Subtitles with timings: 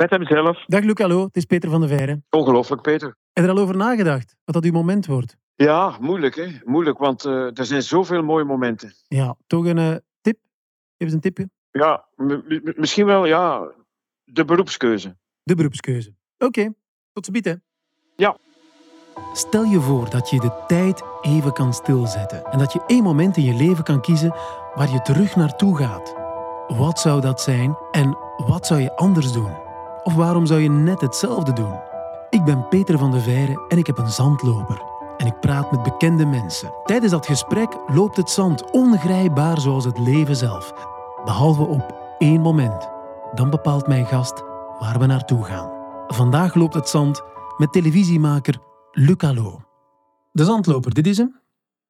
[0.00, 0.64] Met hemzelf.
[0.66, 1.24] Dag Luc, hallo.
[1.24, 2.22] Het is Peter van de Veire.
[2.30, 3.08] Ongelooflijk, Peter.
[3.08, 4.36] Heb je er al over nagedacht?
[4.44, 5.36] Wat dat uw moment wordt?
[5.54, 6.46] Ja, moeilijk hè.
[6.64, 8.92] Moeilijk, want eh, er zijn zoveel mooie momenten.
[9.08, 10.38] Ja, toch een eh, tip?
[10.98, 11.50] Geef eens een tipje.
[11.70, 12.04] Ja,
[12.76, 13.72] misschien wel, ja,
[14.24, 15.16] de beroepskeuze.
[15.42, 16.14] De beroepskeuze.
[16.38, 16.72] Oké,
[17.12, 17.46] tot ziens.
[17.46, 17.54] hè.
[18.16, 18.36] Ja.
[19.32, 23.36] Stel je voor dat je de tijd even kan stilzetten en dat je één moment
[23.36, 24.34] in je leven kan kiezen
[24.74, 26.14] waar je terug naartoe gaat.
[26.78, 29.68] Wat zou dat zijn en wat zou je anders doen?
[30.02, 31.80] Of waarom zou je net hetzelfde doen?
[32.30, 34.82] Ik ben Peter van de Veire en ik heb een zandloper.
[35.16, 36.72] En ik praat met bekende mensen.
[36.84, 40.72] Tijdens dat gesprek loopt het zand ongrijpbaar zoals het leven zelf.
[41.24, 42.88] Behalve op één moment.
[43.34, 44.42] Dan bepaalt mijn gast
[44.78, 45.70] waar we naartoe gaan.
[46.06, 47.22] Vandaag loopt het zand
[47.56, 48.58] met televisiemaker
[48.92, 49.60] Luc Allo.
[50.32, 51.40] De zandloper, dit is hem.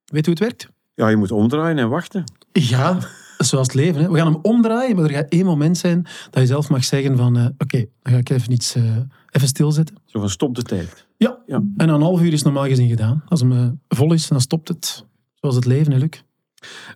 [0.05, 0.69] Weet hoe het werkt?
[0.95, 2.25] Ja, je moet omdraaien en wachten.
[2.53, 2.99] Ja,
[3.47, 4.03] zoals het leven.
[4.03, 4.11] Hè.
[4.11, 7.17] We gaan hem omdraaien, maar er gaat één moment zijn dat je zelf mag zeggen
[7.17, 8.97] van eh, oké, dan ga ik even iets eh,
[9.31, 9.97] even stilzetten.
[10.05, 11.07] Zo van stop de tijd.
[11.17, 11.39] Ja.
[11.47, 11.63] Ja.
[11.77, 13.23] En een half uur is normaal gezien gedaan.
[13.29, 15.05] Als hem eh, vol is, dan stopt het.
[15.35, 16.23] Zoals het leven, hè, Luc.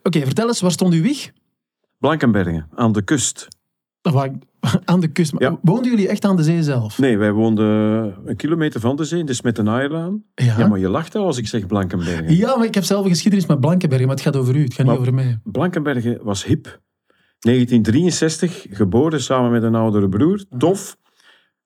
[0.03, 1.33] Oké, vertel eens, waar stond uw wieg?
[1.99, 3.49] Blankenbergen, aan de kust.
[4.85, 5.33] Aan de kust.
[5.39, 5.59] Ja.
[5.63, 6.99] Woonden jullie echt aan de zee zelf?
[6.99, 7.67] Nee, wij woonden
[8.25, 10.23] een kilometer van de zee, dus met een Naaierlaan.
[10.35, 10.59] Ja.
[10.59, 12.37] Ja, maar je lacht al als ik zeg Blankenbergen.
[12.37, 14.75] Ja, maar ik heb zelf een geschiedenis met Blankenbergen, maar het gaat over u, het
[14.75, 15.41] gaat Maar- niet over mij.
[15.45, 16.81] Blankenbergen was hip.
[17.39, 20.45] 1963, geboren samen met een oudere broer.
[20.59, 20.97] Tof.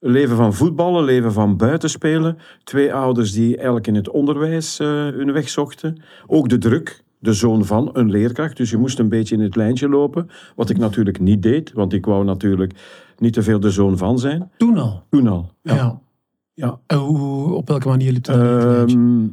[0.00, 2.39] Leven van voetballen, leven van buitenspelen.
[2.64, 6.03] Twee ouders die eigenlijk in het onderwijs eh, hun weg zochten.
[6.27, 8.56] Ook de druk, de zoon van een leerkracht.
[8.56, 10.28] Dus je moest een beetje in het lijntje lopen.
[10.56, 12.75] Wat ik natuurlijk niet deed, want ik wou natuurlijk
[13.19, 14.50] niet te veel de zoon van zijn.
[14.56, 15.02] Toen al.
[15.10, 15.50] Toen al.
[15.62, 15.75] Ja.
[15.75, 16.00] Ja.
[16.55, 16.80] ja.
[16.86, 18.36] En hoe, op welke manier liep dat?
[18.36, 19.27] Ehm,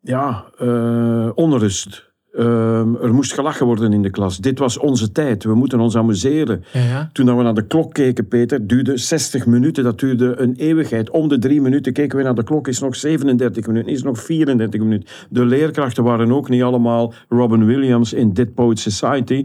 [0.00, 2.11] ja, eh, onrust.
[2.32, 4.38] Ehm, er moest gelachen worden in de klas.
[4.38, 5.44] Dit was onze tijd.
[5.44, 6.64] We moeten ons amuseren.
[6.72, 7.10] ja, ja.
[7.12, 9.84] Toen dat we naar de klok keken, Peter, duurde 60 minuten.
[9.84, 11.10] Dat duurde een eeuwigheid.
[11.10, 12.68] Om de drie minuten keken we naar de klok.
[12.68, 15.08] Is nog 37 minuten, is nog 34 minuten.
[15.30, 19.44] De leerkrachten waren ook niet allemaal Robin Williams in Dead Poet Society.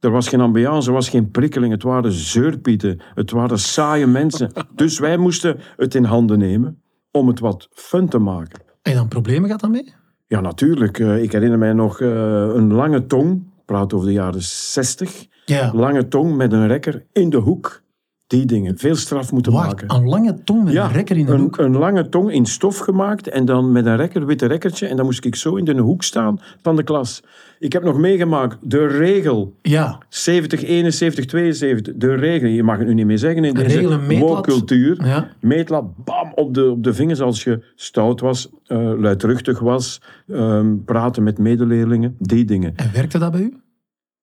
[0.00, 1.72] Er was geen ambiance, er was geen prikkeling.
[1.72, 3.00] Het waren zeurpieten.
[3.14, 4.52] Het waren saaie mensen.
[4.74, 8.60] Dus wij moesten het in handen nemen om het wat fun te maken.
[8.82, 9.94] Je dan problemen gehad daarmee?
[10.28, 10.98] Ja, natuurlijk.
[10.98, 12.08] Eh, ik herinner mij nog eh,
[12.54, 13.32] een lange tong.
[13.32, 15.26] Ik praat over de jaren 60.
[15.44, 15.70] Ja.
[15.74, 17.82] Lange tong met een rekker in de hoek.
[18.28, 18.78] Die dingen.
[18.78, 19.94] Veel straf moeten Wacht, maken.
[19.94, 21.58] een lange tong met een rekker in de een, hoek.
[21.58, 24.86] Een lange tong in stof gemaakt en dan met een rekker, witte rekkertje.
[24.86, 27.22] En dan moest ik zo in de hoek staan van de klas.
[27.58, 31.94] Ik heb nog meegemaakt de regel Ja, 70, 71, 72.
[31.96, 34.28] De regel, je mag het nu niet meer zeggen in deze meetlat.
[34.28, 35.06] woke-cultuur.
[35.06, 35.28] ja.
[35.40, 40.76] Meetlat, bam, op de, op de vingers als je stout was, eh, luidruchtig was, ehm,
[40.84, 42.72] praten met medeleerlingen, die dingen.
[42.76, 43.56] En werkte dat bij u?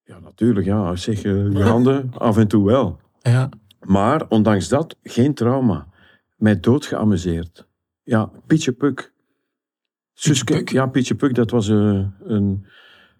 [0.03, 0.95] Ja, natuurlijk, ja.
[0.95, 2.99] Zeg, eh, je handen af en toe wel.
[3.21, 3.49] Ja.
[3.85, 5.87] Maar ondanks dat, geen trauma.
[6.35, 7.67] Mij dood geamuseerd.
[8.03, 9.13] Ja, Pietje Puk.
[10.13, 10.69] Suske, Puk?
[10.69, 12.65] Ja, Pietje Puk, dat was eh, een,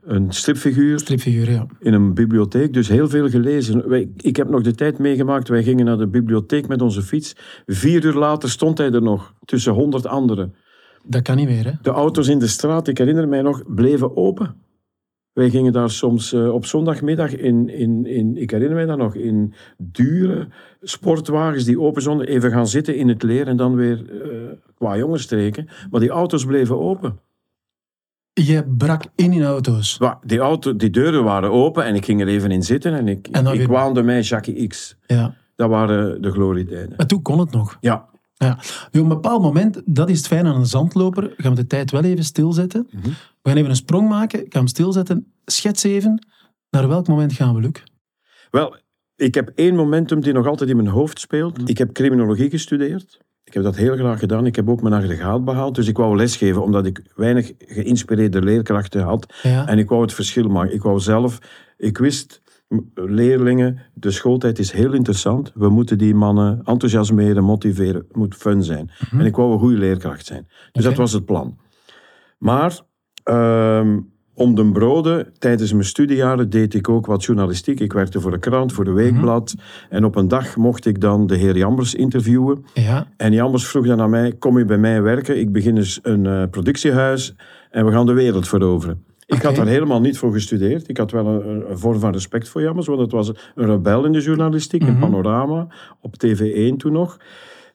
[0.02, 1.66] een stripfiguur Stripfiguur, ja.
[1.80, 2.74] in een bibliotheek.
[2.74, 3.90] Dus heel veel gelezen.
[3.90, 7.36] Wij, ik heb nog de tijd meegemaakt, wij gingen naar de bibliotheek met onze fiets.
[7.66, 10.56] Vier uur later stond hij er nog, tussen honderd anderen.
[11.04, 11.72] Dat kan niet meer, hè?
[11.82, 14.56] De auto's in de straat, ik herinner mij nog, bleven open.
[15.36, 19.16] Wij gingen daar soms eh, op zondagmiddag in, in, in, ik herinner mij dat nog,
[19.16, 20.48] in dure
[20.82, 24.98] sportwagens die open stonden, even gaan zitten in het leer en dan weer eh qua
[24.98, 25.68] jongens streken.
[25.90, 27.20] Maar die auto's bleven open.
[28.34, 30.00] Je brak in in auto's.
[30.26, 33.28] Die, auto, die deuren waren open en ik ging er even in zitten en ik,
[33.28, 34.98] En ik weer- waande mij Jackie X.
[35.06, 35.36] Ja.
[35.56, 36.94] Dat waren de glorietijden.
[36.98, 37.78] Maar toen kon het nog.
[37.82, 38.06] Ja,
[38.38, 38.60] Ja.
[38.92, 41.68] Nu, op een bepaald moment, dat is het fijn aan een zandloper, gaan we de
[41.68, 42.88] tijd wel even stilzetten.
[42.92, 43.10] Mhm.
[43.42, 45.34] We gaan even een sprong maken, ik ga hem stilzetten.
[45.46, 46.28] Schets even,
[46.70, 47.84] naar welk moment gaan we, Luc?
[48.52, 48.76] Wel,
[49.16, 51.70] ik heb één momentum die nog altijd in mijn hoofd speelt.
[51.70, 53.24] Ik heb criminologie gestudeerd.
[53.44, 54.46] Ik heb dat heel graag gedaan.
[54.46, 55.76] Ik heb ook mijn aggregaat behaald.
[55.76, 59.34] Dus ik wou lesgeven, omdat ik weinig geïnspireerde leerkrachten had.
[59.44, 59.68] Ja.
[59.68, 60.74] En ik wou het verschil maken.
[60.74, 61.40] Ik wou zelf...
[61.78, 62.42] Ik wist,
[62.94, 65.52] leerlingen, de schooltijd is heel interessant.
[65.56, 68.06] We moeten die mannen enthousiasmeren, motiveren.
[68.08, 68.92] Het moet fun zijn.
[69.12, 70.48] En ik wou een goede leerkracht zijn.
[70.72, 71.58] Dus dat was het plan.
[72.38, 72.80] Maar
[73.24, 74.00] ehm,
[74.34, 77.80] om de broden, tijdens mijn studiejaren deed ik ook wat journalistiek.
[77.80, 79.56] Ik werkte voor de krant, voor de weekblad.
[79.90, 82.66] En op een dag mocht ik dan de heer Jambers interviewen.
[82.74, 83.08] Ja.
[83.18, 85.40] En Jambers vroeg dan aan mij, kom je bij mij werken?
[85.40, 87.36] Ik begin dus een eh, productiehuis
[87.72, 89.04] en we gaan de wereld veroveren.
[89.26, 90.90] Ik had daar helemaal niet voor gestudeerd.
[90.90, 94.06] Ik had wel een, een vorm van respect voor Jambers, want het was een rebel
[94.06, 95.68] in de journalistiek, in Panorama,
[96.02, 97.18] op TV1 toen nog.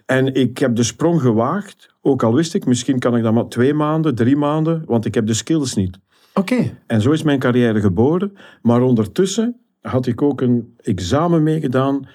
[0.06, 3.48] En ik heb de sprong gewaagd, ook al wist ik, misschien kan ik dat maar
[3.48, 5.98] twee maanden, drie maanden, want ik heb de skills niet.
[6.34, 6.78] Oké.
[6.86, 8.32] En zo is mijn carrière geboren.
[8.62, 12.08] Maar ondertussen had ik ook een examen meegedaan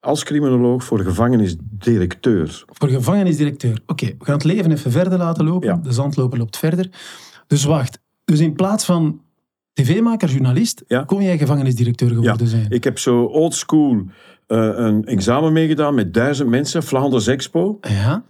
[0.00, 2.64] als criminoloog voor gevangenisdirecteur.
[2.66, 3.80] Voor gevangenisdirecteur.
[3.86, 5.68] Oké, we gaan het leven even verder laten lopen.
[5.68, 5.76] Ja.
[5.76, 6.88] De zandloper loopt verder.
[7.46, 8.04] Dus wacht.
[8.26, 9.20] Dus in plaats van
[9.72, 11.04] tv-maker, journalist, Ja.
[11.04, 12.66] kon jij gevangenisdirecteur geworden zijn.
[12.70, 14.04] Ik heb zo old school
[14.46, 17.78] eh, een examen meegedaan met duizend mensen, Vlaanders Expo.
[17.80, 18.24] Ja?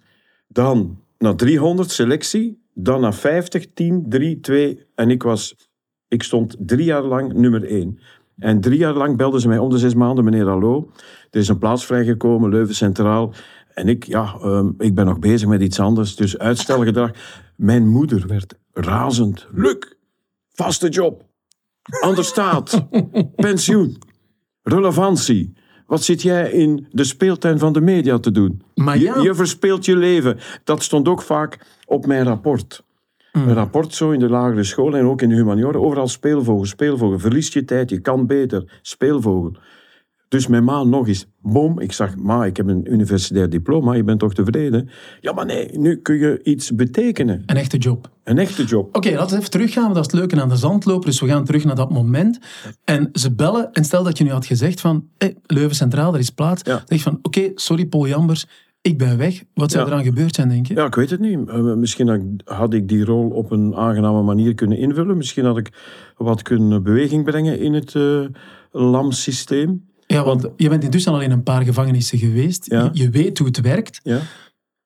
[0.49, 4.81] Dan naar 300 selectie, dan naar 50, 10, 3, 2.
[4.95, 5.69] En ik, was,
[6.09, 7.99] ik stond drie jaar lang nummer 1.
[8.39, 10.91] En drie jaar lang belden ze mij om de zes maanden, meneer Hallo,
[11.31, 13.33] er is een plaats vrijgekomen, Leuven Centraal.
[13.75, 17.11] En ik, ja, ehm, ik ben nog bezig met iets anders, dus uitstelgedrag.
[17.57, 19.47] Mijn moeder werd razend.
[19.53, 19.77] Luc,
[20.53, 21.23] vaste job,
[22.01, 22.87] ander staat,
[23.37, 23.99] pensioen,
[24.63, 25.55] relevantie.
[25.87, 28.63] Wat zit jij in de speeltuin van de media te doen?
[28.75, 29.17] Maar ja.
[29.17, 30.39] Je, je verspeelt je leven.
[30.65, 32.85] Dat stond ook vaak op mijn rapport.
[33.33, 35.79] Een rapport zo in de lagere school en ook in de humaniora.
[35.79, 37.19] Overal speelvogel, speelvogel.
[37.19, 38.79] Verlies je tijd, je kan beter.
[38.83, 39.57] Speelvogel.
[40.29, 41.27] Dus mijn ma nog eens.
[41.43, 44.89] Boom, ik zag, ma, ik heb een universitair diploma, je bent toch tevreden?
[45.21, 47.43] Ja, maar nee, nu kun je iets betekenen.
[47.47, 48.11] Een echte job.
[48.25, 48.97] Een echte job.
[48.97, 51.07] Oké, laten we even teruggaan, want dat is het leuke aan de zandloper.
[51.11, 52.39] Dus we gaan terug naar dat moment.
[52.85, 56.19] En ze bellen, en stel dat je nu had gezegd van, hey, Leuven Centraal, er
[56.21, 56.63] is plaats.
[56.65, 56.73] Ja.
[56.77, 58.47] Dan zeg je van, oké, sorry Paul Jambers,
[58.81, 59.43] ik ben weg.
[59.55, 59.91] Wat zou Ja.
[59.93, 60.75] er aan gebeurd zijn, denk je?
[60.75, 61.49] Ja, ik weet het niet.
[61.49, 65.17] Eh, Misschien had ik- die rol op een aangename manier kunnen invullen.
[65.17, 65.73] Misschien had ik
[66.17, 68.21] wat kunnen beweging brengen in het eh
[68.73, 69.85] LAM-systeem.
[70.17, 72.71] Ja, want je bent intussen al in een paar gevangenissen geweest.
[72.71, 72.91] Ja.
[72.93, 74.01] Je, je weet hoe het werkt.
[74.03, 74.21] Ja.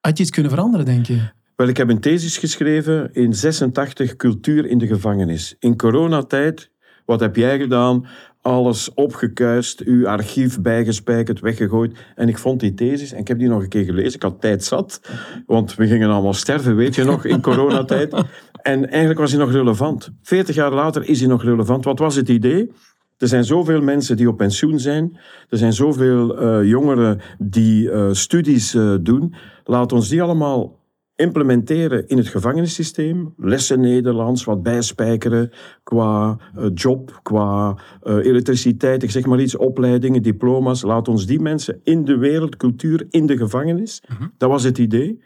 [0.01, 1.19] Had je iets kunnen veranderen, denk je?
[1.57, 5.57] Wel, ik heb een thesis geschreven in 86 cultuur in de gevangenis.
[5.59, 6.71] In coronatijd,
[7.05, 8.07] wat heb jij gedaan?
[8.43, 11.99] Alles opgekuist, uw archief bijgespijkerd, weggegooid.
[12.15, 14.15] En ik vond die thesis en ik heb die nog een keer gelezen.
[14.15, 15.01] Ik had tijd zat,
[15.47, 18.15] want we gingen allemaal sterven, weet je nog, in coronatijd.
[18.63, 20.11] En eigenlijk was hij nog relevant.
[20.23, 21.85] 40 jaar later is hij nog relevant.
[21.85, 22.71] Wat was het idee?
[23.21, 25.19] Er zijn zoveel mensen die op pensioen zijn.
[25.49, 29.35] Er zijn zoveel eh, jongeren die eh, studies eh, doen.
[29.65, 30.79] Laat ons die allemaal
[31.15, 33.35] implementeren in het gevangenissysteem.
[33.37, 35.51] Lessen Nederlands, wat bijspijkeren
[35.83, 36.39] qua
[36.75, 40.83] job, qua elektriciteit, ik zeg maar iets, opleidingen, diploma's.
[40.83, 44.03] Laat ons die mensen in de wereldcultuur, in de gevangenis.
[44.39, 45.23] Dat was het idee.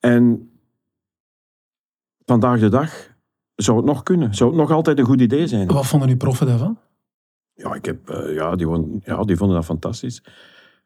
[0.00, 0.50] En
[2.24, 3.10] vandaag de dag
[3.54, 4.34] zou het nog kunnen.
[4.34, 5.66] Zou het nog altijd een goed idee zijn.
[5.66, 6.78] Wat vonden uw proffen daarvan?
[7.54, 10.22] Ja, ik heb, eh, ja, die, vonden, ja, die vonden dat fantastisch.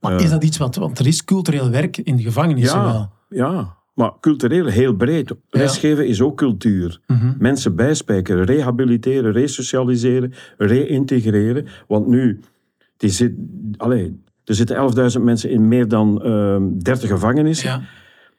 [0.01, 0.19] Maar Ja.
[0.19, 0.77] is dat iets wat...
[0.77, 2.93] Want er is cultureel werk in de gevangenissen wel.
[2.93, 3.11] Ja,
[3.53, 5.35] ja, maar cultureel heel breed.
[5.51, 7.01] Lesgeven is ook cultuur.
[7.07, 7.33] Mhm.
[7.39, 11.67] Mensen bijspijkeren, rehabiliteren, resocialiseren, reïntegreren.
[11.89, 12.41] Want nu,
[12.97, 13.33] die zit,
[13.77, 14.77] allee, er zitten
[15.17, 17.69] 11.000 mensen in meer dan ehm 30 gevangenissen.
[17.71, 17.83] Ja.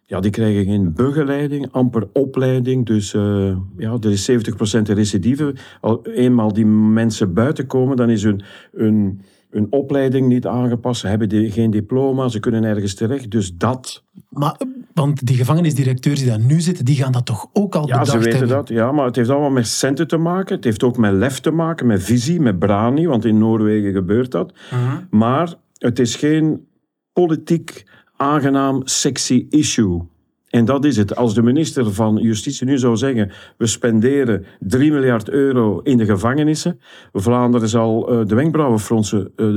[0.09, 2.85] Ja, die krijgen geen begeleiding, amper opleiding.
[2.85, 4.33] Dus eh, ja, er is 70%
[4.81, 5.55] recidive.
[5.81, 8.41] Al eenmaal die mensen buiten komen, dan is hun,
[8.75, 11.01] hun, hun opleiding niet aangepast.
[11.01, 13.31] Ze hebben die, geen diploma, ze kunnen nergens terecht.
[13.31, 14.59] Dus dat, Maar,
[14.93, 18.09] want die gevangenisdirecteurs die daar nu zitten, die gaan dat toch ook al ja, bedacht
[18.09, 18.57] ze weten hebben?
[18.57, 18.69] dat.
[18.69, 20.55] Ja, maar het heeft allemaal met centen te maken.
[20.55, 23.07] Het heeft ook met lef te maken, met visie, met brani.
[23.07, 24.53] Want in Noorwegen gebeurt dat.
[24.71, 25.17] Mhm.
[25.17, 26.67] Maar het is geen
[27.13, 27.85] politiek
[28.17, 30.01] aangenaam, sexy issue.
[30.47, 31.15] En dat is het.
[31.15, 36.05] Als de minister van Justitie nu zou zeggen: we spenderen 3 miljard euro in de
[36.05, 36.79] gevangenissen,
[37.13, 39.31] Vlaanderen zal eh, de wenkbrauwen fronsen.
[39.35, 39.47] Eh,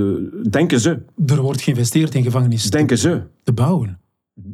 [0.50, 1.02] denken ze.
[1.26, 3.22] Er wordt geïnvesteerd in gevangenissen Denken ze.
[3.42, 3.98] te bouwen.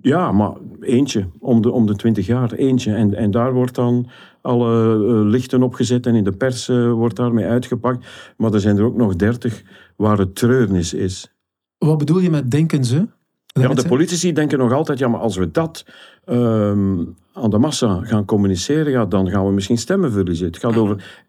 [0.00, 2.94] Ja, maar eentje, om de, om de 20 jaar, eentje.
[2.94, 4.08] En, en daar wordt dan
[4.42, 8.06] alle eh, lichten opgezet en in de pers wordt daarmee uitgepakt.
[8.36, 9.62] Maar er zijn er ook nog 30
[9.96, 11.32] waar het treurnis is.
[11.78, 13.06] Wat bedoel je met denken ze?
[13.60, 15.84] Ja, de politici denken nog altijd, ja, maar als we dat
[16.24, 20.46] ehm, aan de massa gaan communiceren, ja, dan gaan we misschien stemmen verliezen.
[20.46, 21.24] Het gaat over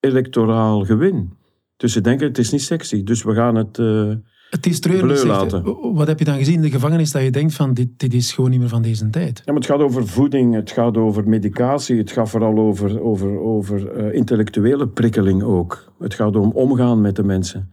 [0.00, 1.32] electoraal gewin.
[1.76, 3.78] Dus ze denken, het is niet sexy, dus we gaan het...
[3.78, 4.10] eh,
[4.50, 5.22] Het is treurig.
[5.94, 8.32] Wat heb je dan gezien in de gevangenis dat je denkt van dit, dit is
[8.32, 9.38] gewoon niet meer van deze tijd?
[9.44, 13.40] Ja, maar het gaat over voeding, het gaat over medicatie, het gaat vooral over, over,
[13.40, 15.92] over eh, intellectuele prikkeling ook.
[15.98, 17.70] Het gaat om omgaan met de mensen.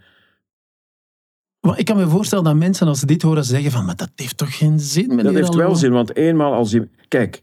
[1.62, 4.12] Maar ik kan me voorstellen dat mensen als ze dit horen zeggen van maar dat
[4.16, 6.90] heeft toch geen zin meneer Dat heeft wel zin, want eenmaal als je...
[7.08, 7.42] Kijk,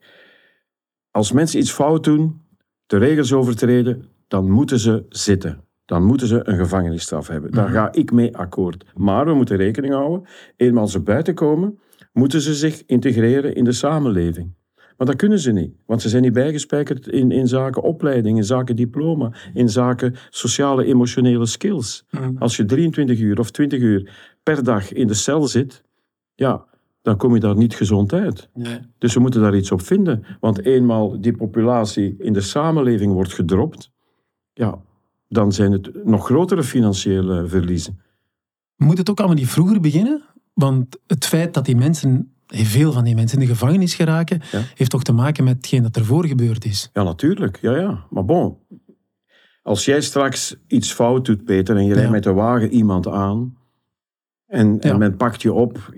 [1.10, 2.40] als mensen iets fout doen,
[2.86, 5.64] de regels overtreden, dan moeten ze zitten.
[5.84, 7.50] Dan moeten ze een gevangenisstraf hebben.
[7.50, 8.84] Daar ga ik mee akkoord.
[8.94, 11.78] Maar we moeten rekening houden, eenmaal ze buiten komen,
[12.12, 14.54] moeten ze zich integreren in de samenleving.
[14.98, 18.44] Maar dat kunnen ze niet, want ze zijn niet bijgespijkerd in, in zaken opleiding, in
[18.44, 22.04] zaken diploma, in zaken sociale, emotionele skills.
[22.10, 22.36] Mhm.
[22.38, 24.10] Als je 23 uur of 20 uur
[24.42, 25.84] per dag in de cel zit,
[26.34, 26.64] ja,
[27.02, 28.48] dan kom je daar niet gezond uit.
[28.54, 28.78] Nee.
[28.98, 30.24] Dus we moeten daar iets op vinden.
[30.40, 33.90] Want eenmaal die populatie in de samenleving wordt gedropt,
[34.52, 34.78] ja,
[35.28, 38.00] dan zijn het nog grotere financiële verliezen.
[38.76, 40.24] Moet het ook allemaal niet vroeger beginnen?
[40.54, 44.60] Want het feit dat die mensen, veel van die mensen in de gevangenis geraken, Ja.
[44.74, 46.90] heeft toch te maken met hetgeen dat ervoor gebeurd is.
[46.92, 47.58] Ja, natuurlijk.
[47.60, 48.04] Ja, ja.
[48.10, 48.56] Maar bon,
[49.62, 51.94] als jij straks iets fout doet, Peter, en je Ja.
[51.94, 53.56] rijdt met de wagen iemand aan
[54.46, 55.94] en, men pakt je op,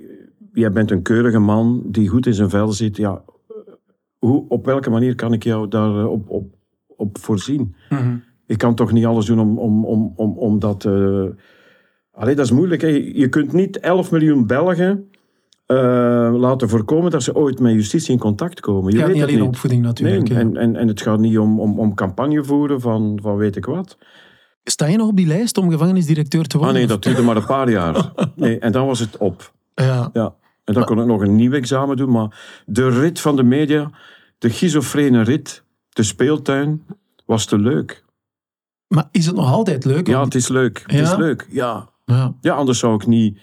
[0.53, 3.23] jij bent een keurige man die goed in zijn vel zit, ja,
[4.19, 6.55] hoe, op welke manier kan ik jou daar eh, op, op,
[6.87, 7.75] op voorzien?
[8.47, 10.89] Ik kan toch niet alles doen om, om, om, om, om dat...
[12.13, 12.81] Allee, dat is moeilijk.
[12.83, 12.89] Hè.
[13.15, 15.10] Je kunt niet 11 miljoen Belgen
[15.71, 18.83] eh, laten voorkomen dat ze ooit met justitie in contact komen.
[18.85, 19.49] Je Het gaat weet niet alleen niet.
[19.49, 20.29] opvoeding natuurlijk.
[20.29, 23.57] Nee, en, en, en het gaat niet om, om, om campagne voeren van, van weet
[23.57, 23.99] ik wat.
[24.65, 26.75] Sta je nog op die lijst om gevangenisdirecteur te Ah worden?
[26.75, 28.13] nee, Of- dat duurde maar een paar jaar.
[28.37, 29.53] Nee, en dan was het op.
[29.75, 30.11] Ja.
[30.13, 30.35] Ja.
[30.65, 32.11] En dan kon ik nog een nieuw examen doen.
[32.11, 33.91] Maar de rit van de media,
[34.39, 36.83] de schizofrene rit, de speeltuin,
[37.27, 38.05] was te leuk.
[38.89, 40.07] Maar is het nog altijd leuk?
[40.07, 40.83] Ja, het is leuk.
[40.87, 41.89] Het is leuk, ja.
[42.05, 42.35] ja.
[42.41, 43.39] Ja, anders zou ik niet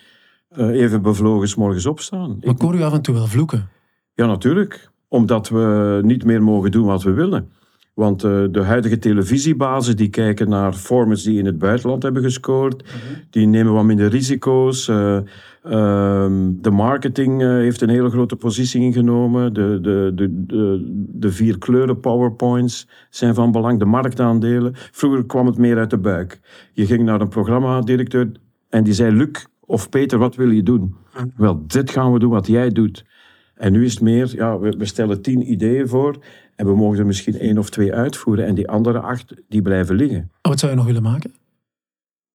[0.55, 2.37] even bevlogen 's morgens opstaan.
[2.41, 3.69] Maar Ik, hoor u af en toe wel vloeken.
[4.13, 4.89] ja, natuurlijk.
[5.07, 7.51] Omdat we niet meer mogen doen wat we willen.
[7.93, 12.83] Want eh, de huidige televisiebazen die kijken naar formats die in het buitenland hebben gescoord.
[13.29, 14.87] Die nemen wat minder risico's.
[14.87, 15.17] Eh,
[15.63, 19.53] ehm, de marketing eh, heeft een hele grote positie ingenomen.
[19.53, 23.79] De, de, de, de, de vier kleuren powerpoints zijn van belang.
[23.79, 24.71] De marktaandelen.
[24.75, 26.39] Vroeger kwam het meer uit de buik.
[26.73, 28.31] Je ging naar een programmadirecteur
[28.69, 29.15] en die zei...
[29.15, 30.95] Luc of Peter, wat wil je doen?
[31.35, 33.05] Wel, dit gaan we doen wat jij doet.
[33.55, 36.15] En nu is het meer, ja, we, we stellen tien ideeën voor
[36.55, 39.95] en we mogen er misschien één of twee uitvoeren en die andere acht, die blijven
[39.95, 40.29] liggen.
[40.41, 41.33] Oh, Wat zou je nog willen maken?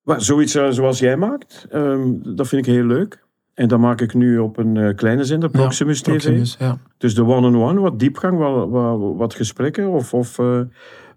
[0.03, 3.25] Maar zoiets eh, zoals jij maakt, ehm, dat vind ik heel leuk.
[3.55, 6.11] En dat maak ik nu op een eh, kleine zender, Proximus Ja, TV.
[6.11, 6.79] Proximus, ja.
[6.99, 9.89] Dus de one-on-one, wat diepgang, wat, wat, wat gesprekken.
[9.89, 10.61] Of, of eh,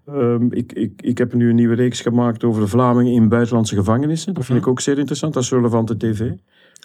[0.06, 3.74] ehm, ik, ik, ik heb nu een nieuwe reeks gemaakt over de Vlamingen in buitenlandse
[3.74, 4.34] gevangenissen.
[4.34, 6.30] Dat vind ik ook zeer interessant, dat is relevante tv.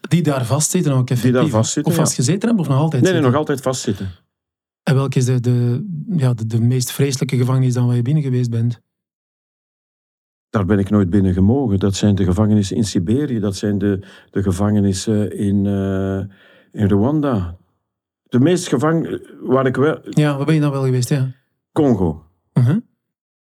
[0.09, 1.41] Die daar vastzitten ook effectief.
[1.41, 2.03] daar vastzitten, Of ja.
[2.03, 4.09] vastgezeten hebben of nog altijd Nee, nee, nog altijd vastzitten.
[4.83, 5.85] En welke is de, de,
[6.15, 8.81] ja, de, de meest vreselijke gevangenis dan waar je binnen geweest bent?
[10.49, 11.79] Daar ben ik nooit binnen gemogen.
[11.79, 17.57] Dat zijn de gevangenissen in Siberië, dat zijn de, de gevangenissen in, eh, in Rwanda.
[18.23, 19.21] De meest gevang...
[19.41, 19.99] Waar ik wel...
[20.09, 21.09] Ja, waar ben je dan wel geweest?
[21.09, 21.31] Ja.
[21.71, 22.23] Congo.
[22.53, 22.75] Uh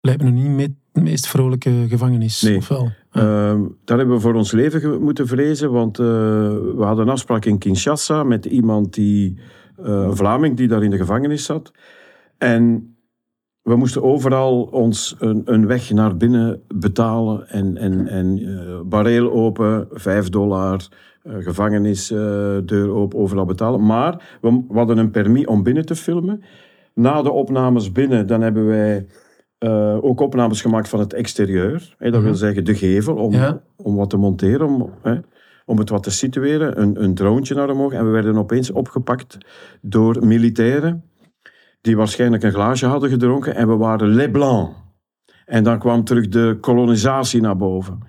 [0.06, 2.42] Lijkt me nu niet met de meest vrolijke gevangenis.
[2.42, 2.58] Nee.
[2.58, 2.90] Of wel?
[3.12, 7.46] Ehm, daar hebben we voor ons leven moeten vrezen, want eh, we hadden een afspraak
[7.46, 9.40] in Kinshasa met iemand die,
[9.78, 11.72] eh, een Vlaming die daar in de gevangenis zat.
[12.38, 12.96] En
[13.62, 19.32] we moesten overal ons een, een weg naar binnen betalen en, en, en eh, bareel
[19.32, 20.88] open, vijf dollar,
[21.24, 23.86] gevangenisdeur open, overal betalen.
[23.86, 26.44] Maar we, we hadden een permis om binnen te filmen.
[26.94, 29.06] Na de opnames binnen, dan hebben wij
[29.58, 31.96] eh, ook opnames gemaakt van het exterieur.
[31.98, 33.62] Hè, dat wil zeggen de gevel, om, Ja.
[33.76, 35.16] om wat te monteren, om, hè,
[35.66, 36.82] om het wat te situeren.
[36.82, 37.94] Een, een droontje naar omhoog.
[37.94, 39.38] En we werden opeens opgepakt
[39.82, 41.04] door militairen
[41.82, 43.56] die waarschijnlijk een glaasje hadden gedronken.
[43.56, 44.84] En we waren Les Blancs.
[45.46, 48.00] En dan kwam terug de kolonisatie naar boven.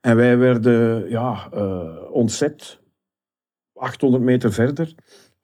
[0.00, 2.80] En wij werden ja, eh, ontzet.
[3.74, 4.94] 800 meter verder.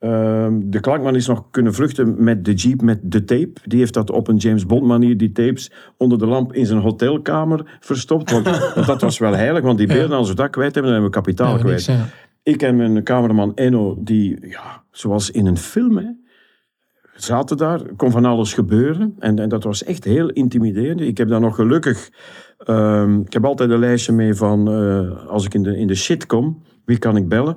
[0.07, 3.53] Ehm, de klankman is nog kunnen vluchten met de jeep, met de tape.
[3.65, 6.81] Die heeft dat op een James Bond manier, die tapes, onder de lamp in zijn
[6.81, 8.31] hotelkamer verstopt.
[8.31, 8.45] Want,
[8.75, 11.11] want dat was wel heilig, want die beelden, als we dat kwijt hebben, dan hebben
[11.11, 11.87] we kapitaal Ja, kwijt.
[11.87, 12.01] niks.
[12.43, 16.07] Ik en mijn cameraman Enno, die, ja, zoals in een film, hè,
[17.15, 19.15] zaten daar, kon van alles gebeuren.
[19.19, 21.01] En, en dat was echt heel intimiderend.
[21.01, 22.11] Ik heb dan nog gelukkig,
[22.59, 25.95] ehm, ik heb altijd een lijstje mee van, eh, als ik in de, in de
[25.95, 27.57] shit kom, wie kan ik bellen?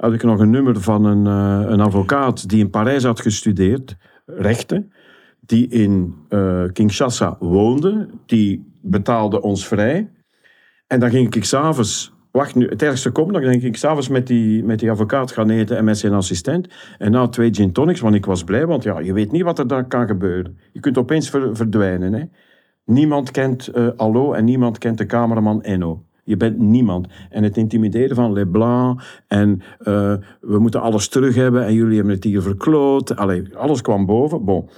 [0.00, 3.96] Had ik nog een nummer van een, eh, een advocaat die in Parijs had gestudeerd,
[4.26, 4.92] rechten,
[5.40, 10.10] die in eh, Kinshasa woonde, die betaalde ons vrij.
[10.86, 14.26] En dan ging ik s'avonds, wacht nu, het ergste komt, dan ging ik s'avonds met
[14.26, 16.68] die, met die advocaat gaan eten en met zijn assistent.
[16.98, 19.58] En na twee gin tonics, want ik was blij, want ja, je weet niet wat
[19.58, 20.58] er dan kan gebeuren.
[20.72, 22.12] Je kunt opeens ver- verdwijnen.
[22.12, 22.24] Hè.
[22.84, 26.04] Niemand kent eh, Allo en niemand kent de cameraman Enno.
[26.30, 27.08] Je bent niemand.
[27.30, 31.96] En het intimideren van Les Blancs en eh, we moeten alles terug hebben en jullie
[31.96, 33.16] hebben het hier verkloot.
[33.16, 34.44] Allee, alles kwam boven.
[34.44, 34.68] Bon.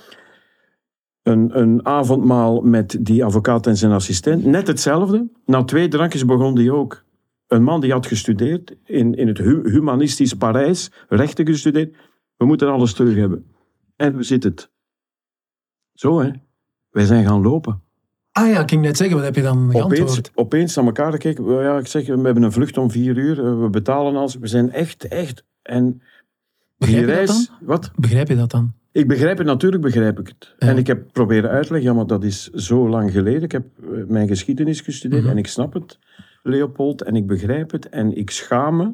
[1.22, 4.44] Een, een avondmaal met die advocaat en zijn assistent.
[4.44, 5.28] Net hetzelfde.
[5.46, 7.04] Na twee drankjes begon die ook.
[7.46, 11.96] Een man die had gestudeerd in, in het hu- humanistisch Parijs, rechten gestudeerd.
[12.36, 13.46] We moeten alles terug hebben.
[13.96, 14.70] En we zitten het.
[15.92, 16.30] Zo hè.
[16.90, 17.82] Wij zijn gaan lopen.
[18.32, 20.30] Ah ja, ik ging net zeggen, wat heb je dan Opeens, geantwoord?
[20.34, 21.44] opeens naar elkaar gekeken.
[21.44, 23.44] Ja, ik zeg, we hebben een vlucht om vier uur.
[23.44, 24.34] eh, We betalen alles.
[24.36, 25.44] We zijn echt, echt.
[25.62, 26.02] En
[26.78, 27.46] Begrijp die je dat reis...
[27.48, 27.56] dan?
[27.66, 27.90] Wat?
[27.96, 28.72] Begrijp je dat dan?
[28.92, 30.54] Ik begrijp het, natuurlijk begrijp ik het.
[30.58, 30.66] Ja.
[30.68, 33.42] En ik heb proberen uitleggen, ja, maar dat is zo lang geleden.
[33.42, 35.30] Ik heb eh, mijn geschiedenis gestudeerd Mhm.
[35.30, 35.98] en ik snap het,
[36.42, 37.88] Leopold, en ik begrijp het.
[37.88, 38.92] En ik schaam me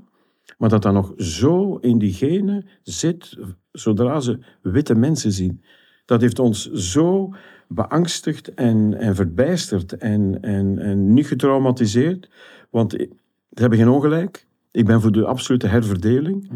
[0.59, 3.37] Maar dat dat nog zo in die genen zit,
[3.73, 5.63] zodra ze witte mensen zien.
[6.05, 7.35] Dat heeft ons zo
[7.69, 12.31] beangstigd en, en verbijsterd en, en, en niet getraumatiseerd.
[12.71, 13.09] Want ze
[13.55, 14.47] hebben geen ongelijk.
[14.71, 16.51] Ik ben voor de absolute herverdeling.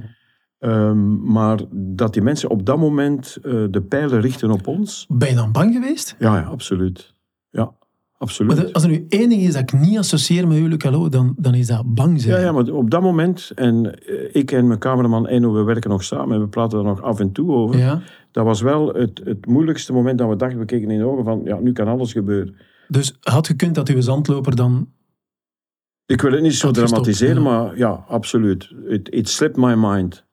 [0.58, 5.06] Ehm, maar dat die mensen op dat moment eh, de pijlen richten op ons.
[5.08, 6.16] Ben je dan bang geweest?
[6.18, 7.14] Ja, ja absoluut.
[8.22, 8.56] Absoluut.
[8.56, 11.34] Maar als er nu één ding is dat ik niet associeer met Huwelijk Hallo, dan,
[11.36, 12.34] dan is dat bang zijn.
[12.34, 15.90] Ja, ja, maar op dat moment, en eh, ik en mijn cameraman Enno, we werken
[15.90, 17.78] nog samen en we praten er nog af en toe over.
[17.78, 18.02] Ja.
[18.30, 21.24] Dat was wel het, het moeilijkste moment dat we dachten, we keken in de ogen
[21.24, 22.54] van, ja, nu kan alles gebeuren.
[22.88, 24.88] Dus had gekund dat uw zandloper dan...
[26.06, 27.48] Ik wil het niet zo gestopt, dramatiseren, ja.
[27.50, 28.72] maar ja, absoluut.
[28.88, 30.26] It, it slipped my mind.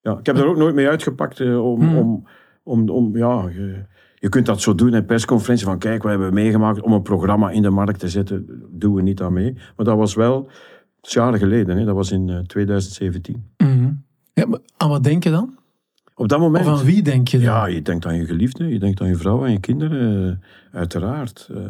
[0.00, 1.96] Ja, ik heb er ook nooit mee uitgepakt eh, om, Hmm.
[1.96, 2.26] om,
[2.62, 3.84] om, om, ja, je,
[4.26, 7.50] je kunt dat zo doen in persconferentie van, kijk, we hebben meegemaakt om een programma
[7.50, 8.64] in de markt te zetten.
[8.70, 9.52] Doen we niet aan mee.
[9.52, 10.48] Maar dat was wel,
[11.00, 11.84] jaren geleden, hè.
[11.84, 13.50] dat was in eh, 2017.
[13.56, 13.92] Mhm.
[14.32, 15.58] Ja, maar aan wat denk je dan?
[16.14, 16.66] Op dat Of moment...
[16.66, 17.46] aan wie denk je dan?
[17.46, 20.40] Ja, je denkt aan je geliefde, je denkt aan je vrouw en je kinderen,
[20.72, 21.48] eh, uiteraard.
[21.50, 21.62] Eh,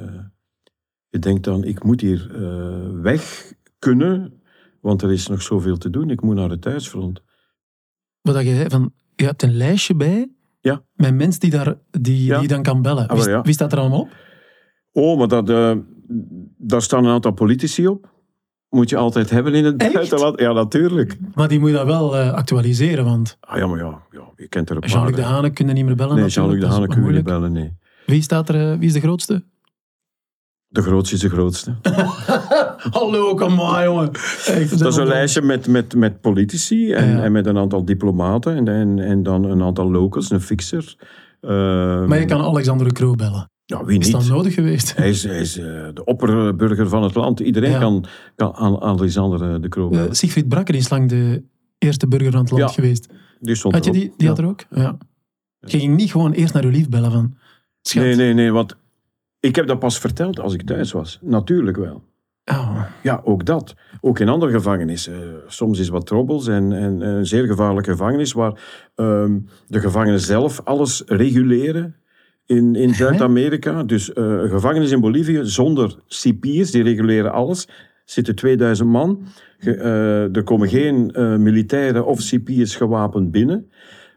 [1.08, 4.42] je denkt aan, ik moet hier eh, weg kunnen,
[4.80, 6.10] want er is nog zoveel te doen.
[6.10, 7.22] Ik moet naar het thuisfront.
[8.20, 10.35] Wat dat je zei, van, je hebt een lijstje bij
[10.66, 10.82] Ja.
[10.94, 12.38] met mensen die, daar, die, Ja.
[12.38, 13.06] die dan kan bellen.
[13.08, 13.42] Ah, Wie, wel, ja.
[13.42, 14.08] wie staat er allemaal op?
[14.92, 15.72] Oh, maar dat, eh,
[16.58, 18.14] daar staan een aantal politici op.
[18.68, 20.40] Moet je altijd hebben in het buitenland.
[20.40, 21.18] Ja, natuurlijk.
[21.34, 24.48] Maar die moet je dan wel eh, actualiseren, want Ah, ja, maar ja, ja, je
[24.48, 24.90] kent er een paar.
[24.90, 25.28] Jean-Luc de hè.
[25.28, 26.16] Hane kun je niet meer bellen.
[26.16, 27.76] Nee, Jean-Luc de dat is Hane kun je niet bellen, nee.
[28.06, 29.44] Wie, staat er, eh, wie is de grootste?
[30.68, 31.74] De grootste is de grootste.
[32.98, 34.10] Hallo, kom maar, jongen.
[34.46, 37.22] Echt, Dat is een lijstje met, met, met politici en, Ja.
[37.22, 40.96] en met een aantal diplomaten en, en, en dan een aantal locals, een fixer.
[41.40, 43.50] Ehm, Maar je kan Alexander de Croo bellen.
[43.64, 44.30] ja, wie Is dat niet?
[44.30, 44.96] nodig geweest?
[44.96, 47.40] Hij is, hij is eh, de opperburger van het land.
[47.40, 47.78] Iedereen Ja.
[47.78, 48.04] kan,
[48.36, 50.14] kan aan Alexander de Croo Eh, bellen.
[50.16, 51.42] Siegfried Brakker is lang de
[51.78, 52.68] eerste burger van het land Ja.
[52.68, 53.06] geweest.
[53.40, 54.12] Die stond Had je die?
[54.16, 54.64] Die had er ook?
[54.70, 54.96] Ja.
[55.60, 57.36] Je ging niet gewoon eerst naar uw lief bellen van...
[57.82, 58.02] Schat.
[58.02, 58.76] Nee, nee, nee, want
[59.40, 61.18] ik heb dat pas verteld als ik thuis was.
[61.22, 62.02] Natuurlijk wel.
[62.44, 62.82] Oh.
[63.02, 63.74] Ja, ook dat.
[64.00, 65.14] Ook in andere gevangenissen.
[65.14, 68.60] Eh, soms is wat trobbels en, en een zeer gevaarlijke gevangenis waar
[68.94, 71.96] ehm, de gevangenen zelf alles reguleren.
[72.46, 77.68] In, in Zuid-Amerika, dus een gevangenis in Bolivie zonder cipiers, die reguleren alles.
[78.04, 79.22] Zitten 2000 man.
[79.58, 83.70] Ge- eh, er komen geen militairen of cipiers gewapend binnen.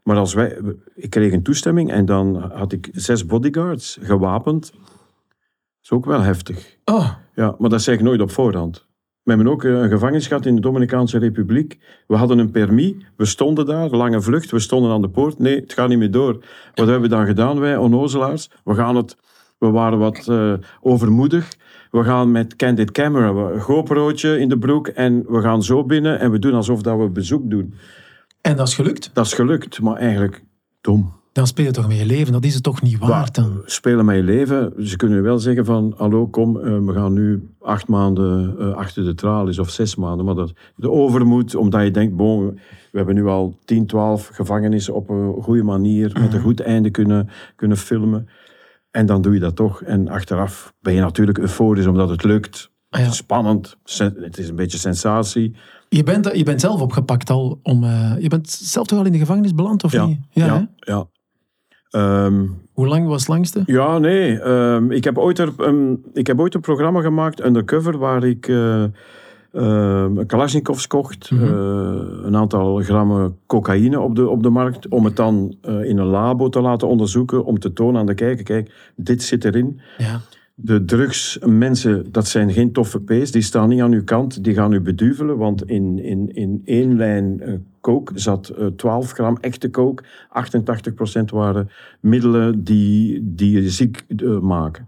[0.04, 0.58] Maar als wij,
[0.96, 4.72] ik kreeg een toestemming en dan had ik zes bodyguards gewapend.
[5.90, 6.78] Dat is ook wel heftig.
[6.86, 8.88] Oh, Ja, maar dat zeg ik nooit op voorhand.
[9.24, 11.80] We hebben ook eh, een gevangenis gehad in de Dominicaanse Republiek.
[12.08, 15.40] We hadden een permis, we stonden daar, lange vlucht, we stonden aan de poort.
[15.40, 16.34] Nee, het gaat niet meer door.
[16.76, 18.50] Wat hebben we dan gedaan, wij onnozelaars?
[18.64, 19.18] We, gaan het,
[19.58, 21.56] we waren wat eh, overmoedig.
[21.92, 26.20] We gaan met candid camera, een GoPro'tje in de broek en we gaan zo binnen
[26.20, 27.74] en we doen alsof dat we bezoek doen.
[28.42, 29.10] en dat is gelukt?
[29.14, 30.44] Dat is gelukt, maar eigenlijk
[30.82, 31.19] dom.
[31.32, 32.34] Dan speel je toch met je leven?
[32.34, 33.62] Dat is het toch niet waard dan?
[33.66, 34.74] spelen met je leven.
[34.88, 39.04] Ze kunnen wel zeggen van, hallo, kom, eh, we gaan nu acht maanden eh, achter
[39.04, 40.26] de tralies of zes maanden.
[40.26, 42.48] Maar dat, de overmoed, omdat je denkt, bon,
[42.92, 46.90] we hebben nu al 10, 12 gevangenissen op een goede manier, met een goed einde
[46.90, 48.28] kunnen, kunnen filmen.
[48.92, 49.82] En dan doe je dat toch.
[49.82, 52.72] En achteraf ben je natuurlijk euforisch omdat het lukt.
[52.90, 53.12] Ah, ja.
[53.12, 55.56] Spannend, het is een beetje sensatie.
[55.90, 57.84] Je bent, je bent zelf opgepakt al om...
[57.84, 60.20] eh, je bent zelf toch al in de gevangenis beland, of Ja, niet?
[60.30, 60.70] Ja, ja.
[60.80, 61.08] ja.
[61.90, 63.64] Ehm, Hoe lang was het langste?
[63.66, 64.40] Ja, nee.
[64.40, 68.48] ehm, ik, heb ooit er, ehm, ik heb ooit een programma gemaakt, Undercover, waar ik
[68.48, 68.84] eh
[69.54, 71.32] ehm, Kalashnikovs kocht.
[71.32, 71.44] Mhm.
[71.44, 71.50] eh,
[72.24, 74.88] een aantal grammen cocaïne op de, op de markt.
[74.88, 77.46] Om het dan eh, in een labo te laten onderzoeken.
[77.46, 79.80] Om te tonen aan de kijker, kijk, dit zit erin.
[79.98, 80.20] Ja.
[80.62, 83.32] De drugsmensen, dat zijn geen toffe pees.
[83.32, 84.44] Die staan niet aan uw kant.
[84.44, 85.38] Die gaan u beduvelen.
[85.38, 90.04] Want in, in, in één lijn eh coke zat eh 12 gram echte coke.
[91.22, 91.70] 88% waren
[92.00, 94.88] middelen die, die je ziek eh, maken.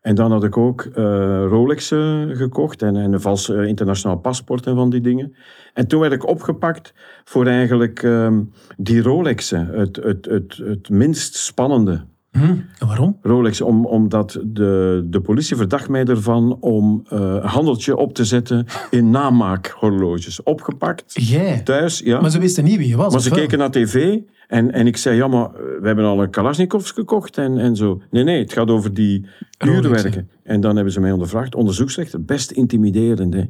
[0.00, 4.66] En dan had ik ook eh Rolexen gekocht en, en een vals eh, internationaal paspoort
[4.66, 5.34] en van die dingen.
[5.74, 8.42] En toen werd ik opgepakt voor eigenlijk ehm,
[8.76, 12.04] die Rolexen, het, het, het, het minst spannende.
[12.32, 12.42] Hm?
[12.78, 13.18] En waarom?
[13.22, 18.24] Rolex, om, omdat de, de politie verdacht mij ervan om eh, een handeltje op te
[18.24, 20.42] zetten in namaakhorloges.
[20.42, 21.60] Opgepakt, Jij?
[21.60, 22.20] thuis, ja.
[22.20, 23.38] Maar ze wisten niet wie je was, Maar ze wel?
[23.38, 24.18] keken naar tv
[24.48, 27.76] en, en ik zei, ja, maar eh, we hebben al een Kalashnikovs gekocht en, en
[27.76, 28.02] zo.
[28.10, 29.26] Nee, nee, het gaat over die
[29.64, 30.30] uurwerken.
[30.42, 31.54] En dan hebben ze mij ondervraagd.
[31.54, 33.34] Onderzoeksrechter, best intimiderend.
[33.34, 33.44] Hè.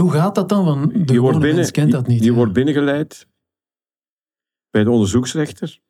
[0.00, 0.64] Hoe gaat dat dan?
[0.64, 2.24] Want de Je wordt, binnen, kent dat niet.
[2.24, 3.26] je, wordt binnengeleid
[4.70, 5.80] bij de onderzoeksrechter.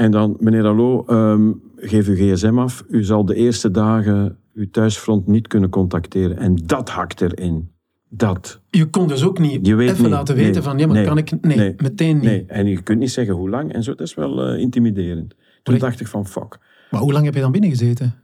[0.00, 2.84] En dan, meneer Allo, ehm, geef uw gsm af.
[2.88, 6.36] U zal de eerste dagen uw thuisfront niet kunnen contacteren.
[6.38, 7.70] En dat hakt erin.
[8.12, 8.60] dat.
[8.70, 10.12] Je kon dus ook niet Je weet even niet.
[10.12, 10.44] laten Nee.
[10.44, 11.04] weten van, ja, maar Nee.
[11.06, 11.40] kan ik...
[11.40, 11.74] Nee, Nee.
[11.76, 12.24] meteen niet.
[12.24, 13.94] Nee, en je kunt niet zeggen hoe lang en zo.
[13.94, 15.34] Dat is wel eh, intimiderend.
[15.62, 16.58] Toen dacht ik van, fuck.
[16.90, 18.14] Maar hoe lang heb je dan binnen gezeten?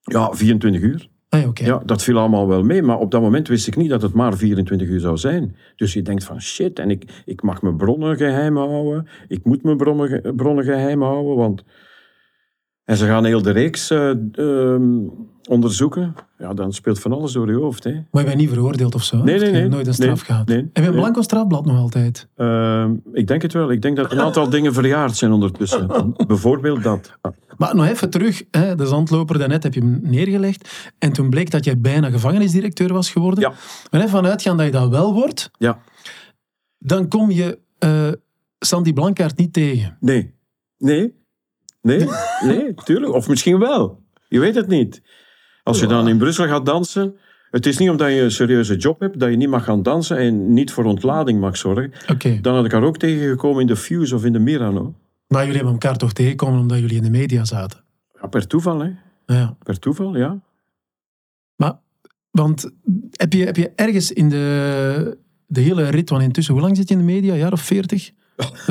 [0.00, 1.08] Ja, 24 uur.
[1.44, 4.02] Ah ja, dat viel allemaal wel mee, maar op dat moment wist ik niet dat
[4.02, 5.56] het maar 24 uur zou zijn.
[5.76, 9.08] Dus je denkt van shit, en ik, ik mag mijn bronnen geheim houden.
[9.28, 11.64] Ik moet mijn bronnen, bronnen geheim houden, want...
[12.86, 14.98] En ze gaan heel de reeks eh, ehm,
[15.48, 16.14] onderzoeken.
[16.38, 17.84] Ja, dan speelt van alles door je hoofd.
[17.84, 17.90] Hè.
[17.92, 19.16] Maar je bent niet veroordeeld of zo?
[19.22, 20.46] Nee, nee, je hebt nooit een straf Nee, gehad?
[20.48, 21.00] nee, Heb je een nee.
[21.00, 22.28] blanco strafblad nog altijd?
[22.36, 23.70] Ehm, ik denk het wel.
[23.70, 25.88] Ik denk dat een aantal dingen verjaard zijn ondertussen.
[26.26, 27.18] Bijvoorbeeld dat.
[27.56, 30.92] Maar nog even terug, hè, de zandloper daarnet heb je hem neergelegd.
[30.98, 33.40] En toen bleek dat jij bijna gevangenisdirecteur was geworden.
[33.40, 33.52] Ja.
[33.90, 35.78] Maar even uitgaan dat je dat wel wordt, Ja,
[36.78, 38.08] dan kom je eh,
[38.58, 39.96] Sandy Blankaert niet tegen.
[40.00, 40.34] nee.
[40.78, 41.24] Nee?
[41.86, 42.08] Nee?
[42.44, 43.12] Nee, tuurlijk.
[43.12, 44.02] Of misschien wel.
[44.28, 45.02] Je weet het niet.
[45.62, 47.16] Als je dan in Brussel gaat dansen...
[47.50, 50.16] Het is niet omdat je een serieuze job hebt dat je niet mag gaan dansen
[50.16, 51.92] en niet voor ontlading mag zorgen.
[52.10, 52.38] Oké.
[52.40, 54.94] Dan had ik haar ook tegengekomen in de Fuse of in de Mirano.
[55.28, 57.80] Maar jullie hebben elkaar toch tegengekomen omdat jullie in de media zaten?
[58.20, 58.90] Ja, per toeval, hè.
[59.26, 59.56] Ja.
[59.62, 60.40] Per toeval, ja.
[61.56, 61.78] Maar,
[62.30, 62.70] want
[63.10, 66.88] heb je, heb je ergens in de, de hele rit, want intussen, hoe lang zit
[66.88, 67.32] je in de media?
[67.32, 68.10] Een jaar of veertig?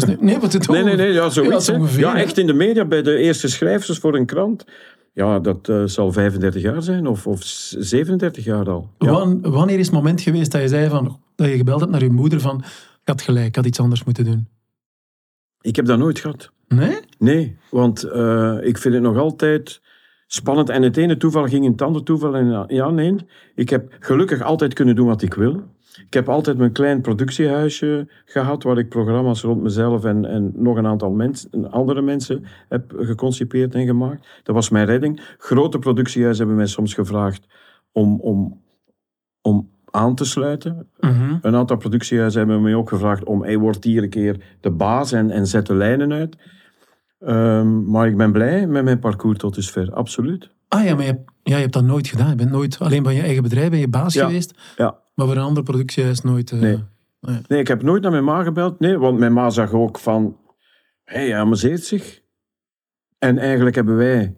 [0.07, 1.65] Nu- nee, wat het Nee, nee, nee, ja, zoiets.
[1.65, 4.65] Ja, ongeveer, ja, echt in de media, bij de eerste schrijfsters voor een krant.
[5.13, 8.89] Ja, dat eh, zal 35 jaar zijn, of, of 37 jaar al.
[8.97, 9.11] Ja.
[9.11, 12.03] Wan- wanneer is het moment geweest dat je zei van, dat je gebeld hebt naar
[12.03, 12.57] je moeder van,
[13.01, 14.47] ik had gelijk, ik had iets anders moeten doen?
[15.61, 16.51] Ik heb dat nooit gehad.
[16.67, 16.99] Nee?
[17.17, 19.81] Nee, want eh, ik vind het nog altijd
[20.27, 20.69] spannend.
[20.69, 22.35] En het ene toeval ging in het andere toeval.
[22.35, 23.15] En ja, nee.
[23.55, 25.61] Ik heb gelukkig altijd kunnen doen wat ik wil.
[25.97, 30.77] Ik heb altijd mijn klein productiehuisje gehad, waar ik programma's rond mezelf en, en nog
[30.77, 34.27] een aantal mensen, andere mensen heb geconcipeerd en gemaakt.
[34.43, 35.35] Dat was mijn redding.
[35.37, 37.47] Grote productiehuizen hebben mij soms gevraagd
[37.91, 38.61] om, om,
[39.41, 40.87] om aan te sluiten.
[40.99, 41.37] Mhm.
[41.41, 45.11] Een aantal productiehuizen hebben mij ook gevraagd om, hey, word hier een keer de baas
[45.11, 46.35] en, en zet de lijnen uit.
[47.19, 50.49] Ehm, maar ik ben blij met mijn parcours tot dusver, absoluut.
[50.67, 52.29] Ah ja, maar je hebt, ja, je hebt dat nooit gedaan.
[52.29, 54.25] Je bent nooit alleen bij je eigen bedrijf, ben je baas Ja.
[54.25, 55.03] geweest, Ja.
[55.15, 56.51] Maar voor een ander productiehuis nooit...
[56.51, 56.79] eh, Nee.
[57.47, 60.37] Nee, ik heb nooit naar mijn ma gebeld, nee, want mijn ma zag ook van,
[61.03, 62.21] hé, hij amuseert zich.
[63.19, 64.35] En eigenlijk hebben wij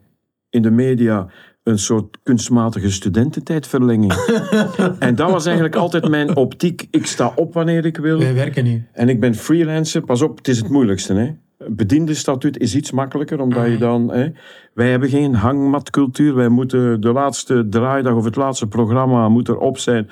[0.50, 1.28] in de media
[1.64, 4.14] een soort kunstmatige studententijdverlenging.
[5.00, 6.88] en dat was eigenlijk altijd mijn optiek.
[6.92, 8.20] Ik sta op wanneer ik wil.
[8.20, 8.84] Wij werken niet.
[8.94, 10.02] En ik ben freelancer.
[10.02, 11.14] Pas op, het is het moeilijkste.
[11.14, 11.32] Hè?
[11.70, 14.12] Bediende statuut is iets makkelijker, omdat je dan...
[14.12, 14.28] Hè,
[14.74, 16.36] wij hebben geen hangmatcultuur.
[16.36, 20.10] Wij moeten de laatste draaidag of het laatste programma moet erop zijn.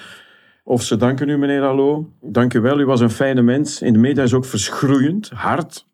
[0.68, 2.10] Of ze danken u, meneer Hallo.
[2.22, 3.82] Dank u wel, u was een fijne mens.
[3.82, 5.88] In de media is ook verschroeiend, hard.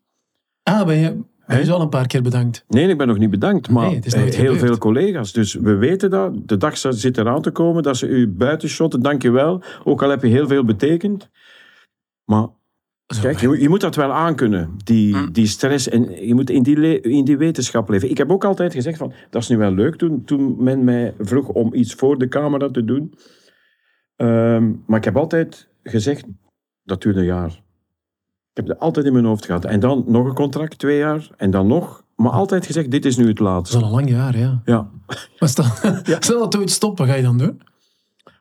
[0.62, 1.64] Ah, ben je, Hè?
[1.64, 2.64] zo al een paar keer bedankt.
[2.68, 4.66] Nee, ik ben nog niet bedankt, maar Nee, het is nooit heel gebeurd.
[4.66, 5.32] veel collega's.
[5.32, 6.48] Dus we weten dat.
[6.48, 9.02] De dag zit eraan te komen dat ze u buitenshotten.
[9.02, 9.62] Dank je wel.
[9.84, 11.30] Ook al heb je heel veel betekend.
[12.24, 12.46] Maar
[13.06, 13.20] Zo.
[13.20, 15.32] Kijk, je, moet- je moet dat wel aankunnen, die, Mm.
[15.32, 15.88] die stress.
[15.88, 18.10] En je moet in die, in die wetenschap leven.
[18.10, 21.14] Ik heb ook altijd gezegd, van, dat is nu wel leuk toen, toen men mij
[21.18, 23.14] vroeg om iets voor de camera te doen.
[24.16, 26.24] Ehm, maar ik heb altijd gezegd,
[26.82, 27.50] dat duurt een jaar.
[28.50, 29.64] Ik heb dat altijd in mijn hoofd gehad.
[29.64, 31.30] En dan nog een contract, twee jaar.
[31.36, 32.04] En dan nog.
[32.16, 33.76] Maar altijd gezegd, dit is nu het Dat laatste.
[33.76, 34.62] is al een lang jaar, ja.
[34.64, 34.90] Ja,
[35.38, 35.64] Maar stel,
[36.20, 37.60] stel dat het ooit stopt, wat ga je dan doen?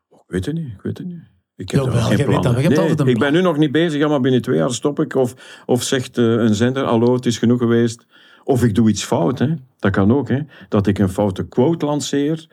[0.10, 1.30] ik weet het niet, ik weet het niet.
[1.56, 3.58] Ik heb Jawel, geen weet dat, je hebt Nee, altijd een ik ben nu nog
[3.58, 5.16] niet bezig, ja, maar binnen twee jaar stop ik.
[5.16, 8.06] Of, of zegt eh, een zender, hallo, het is genoeg geweest.
[8.44, 9.54] Of ik doe iets fout, hè.
[9.80, 10.30] dat kan ook.
[10.30, 10.40] Hè.
[10.70, 12.48] Dat ik een foute quote lanceer.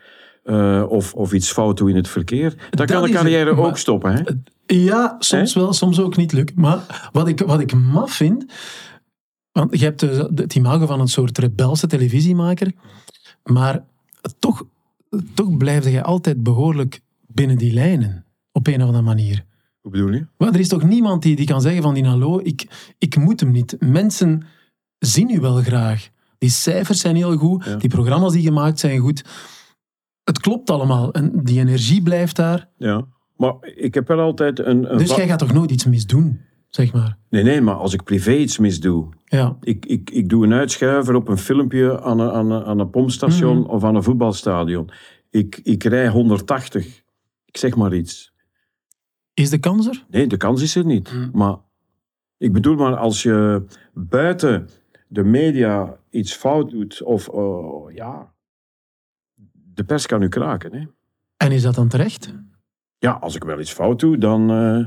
[0.49, 2.55] Eh, of, of iets fout doe in het verkeer.
[2.71, 4.13] Dan kan de het, carrière maar- ook stoppen.
[4.15, 4.23] Hè.
[4.75, 6.55] Ja, soms wel, soms ook niet lukt.
[6.55, 8.45] Maar wat ik, wat ik maf vind...
[9.53, 12.73] Want je hebt dus het imago van een soort rebelse televisiemaker.
[13.45, 13.85] Maar
[14.39, 14.65] toch,
[15.35, 18.25] toch blijf je altijd behoorlijk binnen die lijnen.
[18.53, 19.45] Op een of andere manier.
[19.81, 20.27] Hoe bedoel je?
[20.39, 23.41] Maar er is toch niemand die, die kan zeggen van die hallo, ik, ik moet
[23.41, 23.77] hem niet.
[23.81, 24.43] Mensen
[24.99, 26.09] zien u wel graag.
[26.39, 27.77] Die cijfers zijn heel goed, Ja.
[27.77, 29.25] die programma's die gemaakt zijn goed.
[30.29, 32.69] Het klopt allemaal en die energie blijft daar.
[32.77, 33.05] Ja.
[33.37, 34.93] Maar ik heb wel altijd een...
[34.93, 37.19] een Dus jij gaat toch nooit iets misdoen, zeg maar.
[37.31, 39.09] Nee, nee, maar als ik privé iets misdoe...
[39.25, 42.79] Ja, Ik, ik, ik doe een uitschuiver op een filmpje aan een, aan een, aan
[42.79, 43.69] een pompstation Mhm.
[43.71, 44.91] of aan een voetbalstadion.
[45.31, 47.03] Ik, ik rij 180.
[47.45, 48.33] Ik zeg maar iets.
[49.35, 50.05] is de kans er?
[50.11, 51.12] Nee, de kans is er niet.
[51.12, 51.29] Mhm.
[51.33, 51.57] Maar
[52.38, 53.62] ik bedoel maar, als je
[53.95, 54.69] buiten
[55.09, 58.33] de media iets fout doet, of oh, ja,
[59.79, 60.73] de pers kan u kraken.
[60.75, 60.85] Hè?
[61.37, 62.35] En is dat dan terecht?
[62.99, 64.51] Ja, als ik wel iets fout doe, dan.
[64.51, 64.85] eh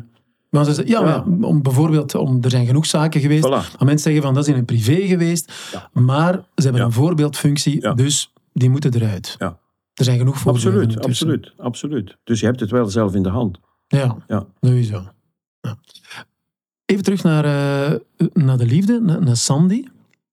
[0.50, 1.02] Want ze ja, Ja.
[1.06, 3.46] maar om, bijvoorbeeld, om, er zijn genoeg zaken geweest.
[3.48, 3.50] voilà.
[3.50, 5.70] waar mensen zeggen van dat is in een privé geweest.
[5.72, 5.90] Ja.
[6.02, 6.88] Maar ze hebben Ja.
[6.88, 9.36] een voorbeeldfunctie, dus die moeten eruit.
[9.40, 9.58] Ja.
[9.94, 12.18] Er zijn genoeg voorbeelden Absoluut, absoluut, absoluut.
[12.24, 13.60] Dus je hebt het wel zelf in de hand.
[13.88, 14.46] Ja, Ja.
[14.62, 15.04] sowieso.
[15.62, 15.78] Ja.
[16.86, 17.98] Even terug naar, eh,
[18.34, 19.88] naar de liefde, naar, naar Sandy.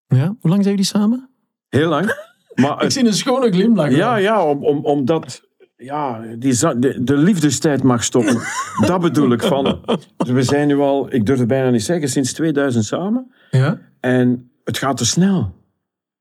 [0.07, 0.27] Ja.
[0.27, 1.29] Hoe lang zijn jullie samen?
[1.69, 2.27] Heel lang.
[2.61, 3.91] Maar Ik het- zie een schone glimlach.
[3.91, 5.43] ja, ja, om, om, omdat
[5.77, 8.41] ja, die, de, de liefdestijd mag stoppen.
[8.87, 9.81] dat bedoel ik van.
[10.17, 13.33] Dus we zijn nu al, ik durf het bijna niet zeggen, sinds 2000 samen.
[13.51, 13.79] ja.
[14.01, 15.55] En het gaat te snel.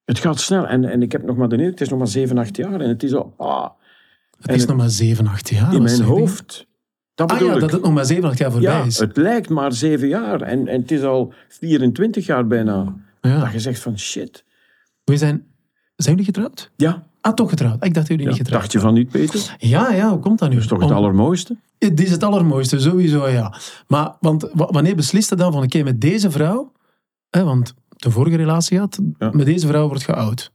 [0.06, 0.68] Het gaat snel.
[0.68, 2.82] En, en ik heb nog maar de het is nog maar 7, 8 jaar.
[2.82, 3.70] En het is al ah,
[4.40, 5.74] Het is het- nog maar 7, 8 jaar.
[5.74, 6.68] in mijn hoofd.
[7.16, 7.60] Dat Ah ja, ik.
[7.60, 9.00] dat het nog maar 7, 8 jaar voorbij ja, is.
[9.00, 10.42] het lijkt maar 7 jaar.
[10.42, 12.96] En, en het is al 24 jaar bijna.
[13.22, 13.40] Ja.
[13.40, 14.44] Dat je zegt van shit.
[15.04, 15.46] We zijn,
[16.04, 16.72] zijn jullie getrouwd?
[16.76, 17.74] Ja, Ah, toch getrouwd.
[17.74, 19.56] Ik dacht dat jullie ja niet getrouwd dacht je van niet, Peter?
[19.58, 20.54] Ja, ja, hoe komt dat nu?
[20.56, 21.58] Dat is toch het Om- allermooiste?
[21.80, 23.54] Het is het allermooiste, sowieso, ja.
[23.88, 26.72] Maar want, wa- wanneer besliste dan van, oké, met deze vrouw,
[27.30, 29.30] hè, want de vorige relatie had, Ja.
[29.34, 30.52] met deze vrouw wordt geoud.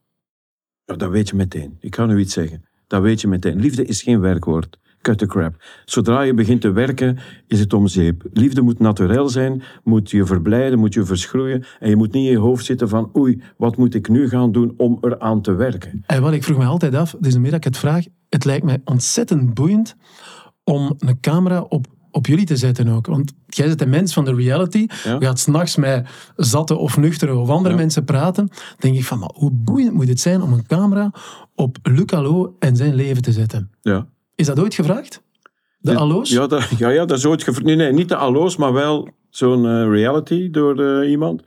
[0.85, 1.77] Ja, dat weet je meteen.
[1.81, 2.65] Ik ga nu iets zeggen.
[2.87, 3.61] Dat weet je meteen.
[3.61, 4.79] Liefde is geen werkwoord.
[5.03, 5.55] Cut the crap.
[5.85, 8.23] Zodra je begint te werken, is het om zeep.
[8.33, 11.65] Liefde moet naturel zijn, moet je verblijden, moet je verschroeien.
[11.79, 14.53] En je moet niet in je hoofd zitten van, oei, wat moet ik nu gaan
[14.53, 16.03] doen om eraan te werken?
[16.07, 18.65] En wat ik vroeg me altijd af, dus meer dat ik het vraag, het lijkt
[18.65, 19.97] mij ontzettend boeiend
[20.65, 23.07] om een camera op, op jullie te zetten ook.
[23.07, 24.87] Want jij bent een mens van de reality.
[25.05, 25.17] Ja.
[25.19, 27.81] Je gaat s'nachts met zatte of nuchtere of andere Ja.
[27.81, 28.49] mensen praten.
[28.79, 31.11] denk ik van, maar hoe boeiend moet het zijn om een camera
[31.55, 33.71] op Luc Allo en zijn leven te zetten?
[33.81, 34.07] Ja.
[34.43, 35.23] Is dat ooit gevraagd?
[35.79, 36.31] De Allo's?
[36.31, 37.67] Ja, dat, ja, ja, dat is ooit gevraagd.
[37.67, 41.43] Nee, nee, niet de allo's, maar wel zo'n eh, reality door eh, iemand.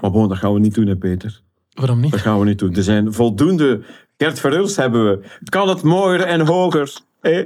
[0.00, 1.40] Maar bon, dat gaan we niet doen, hè, Peter.
[1.74, 2.10] Waarom niet?
[2.10, 2.74] Dat gaan we niet doen.
[2.74, 3.80] Er zijn voldoende...
[4.16, 5.20] Gert Verhulst hebben we.
[5.44, 6.92] Kan het mooier en hoger?
[7.20, 7.44] hè?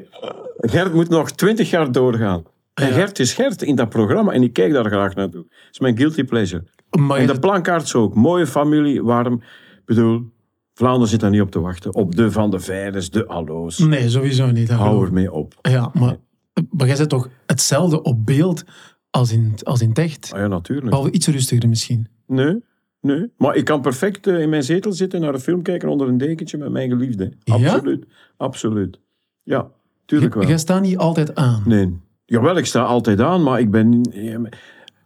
[0.57, 2.43] Gert moet nog twintig jaar doorgaan.
[2.75, 2.93] En Ja.
[2.93, 5.43] Gert is Gert in dat programma en ik kijk daar graag naartoe.
[5.43, 6.65] Dat is mijn guilty pleasure.
[6.99, 8.15] Maar En de plankaarts ook.
[8.15, 9.35] Mooie familie, warm.
[9.35, 10.23] Ik bedoel,
[10.83, 11.95] Vlaanderen zit daar niet op te wachten.
[11.95, 13.79] Op de Van de Veires, de Allo's.
[13.79, 14.71] Nee, sowieso niet.
[14.71, 15.07] Hou ik.
[15.07, 15.55] ermee op.
[15.63, 16.17] Ja, maar,
[16.71, 18.65] maar jij zet toch hetzelfde op beeld
[19.11, 20.31] als in, als in het echt?
[20.35, 20.89] Ah ja, natuurlijk.
[20.89, 22.09] Behalve iets rustiger misschien.
[22.27, 22.63] Nee,
[23.01, 23.31] nee.
[23.37, 26.19] Maar ik kan perfect eh, in mijn zetel zitten, naar een film kijken onder een
[26.19, 27.33] dekentje met mijn geliefde.
[27.45, 27.55] Ja?
[27.55, 28.07] Absoluut.
[28.37, 29.01] Absoluut.
[29.43, 29.71] Ja,
[30.05, 30.47] tuurlijk wel.
[30.47, 31.63] Jij staat niet altijd aan.
[31.67, 32.01] Nee.
[32.25, 34.01] Jawel, ik sta altijd aan, maar ik ben...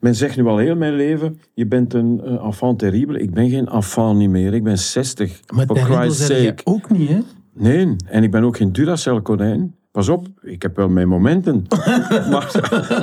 [0.01, 3.21] Men zegt nu al heel mijn leven, je bent een eh, enfant terrible.
[3.21, 4.55] Ik ben geen enfant niet meer.
[4.55, 5.41] Ik ben 60.
[5.55, 6.57] Maar For Christ's sake.
[6.65, 7.19] ook niet, hè?
[7.53, 9.75] Nee, en ik ben ook geen Duracell-konijn.
[9.91, 11.65] Pas op, ik heb wel mijn momenten.
[12.33, 12.51] maar,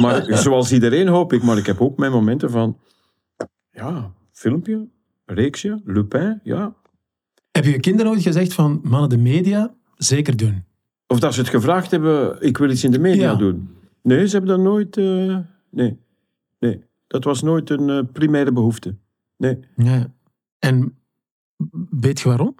[0.01, 2.77] maar zoals iedereen hoop ik, maar ik heb ook mijn momenten van...
[3.71, 4.88] Ja, filmpje,
[5.25, 6.73] reeksje, Lupin, ja.
[7.51, 10.63] Heb je je kinderen ooit gezegd van, mannen, de media, zeker doen?
[11.08, 13.36] Of dat ze het gevraagd hebben, ik wil iets in de media Ja.
[13.36, 13.69] doen.
[14.01, 14.97] Nee, ze hebben dat nooit...
[14.97, 15.38] eh,
[15.69, 15.97] nee,
[16.63, 16.84] nee.
[17.08, 18.95] Dat was nooit een eh, primaire behoefte.
[19.38, 19.60] Nee.
[19.76, 20.13] Ja.
[20.60, 20.97] En
[21.89, 22.56] weet je waarom?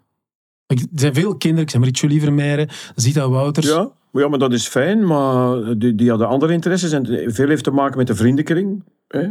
[0.68, 3.68] Ik- Er zijn veel kinderen, ik zeg maar Richelieu Vermeijren, Zita Wouters.
[3.68, 6.92] Ja, ja, maar dat is fijn, maar die, die hadden andere interesses.
[6.92, 8.84] En veel heeft te maken met de vriendenkring.
[9.08, 9.22] Hè.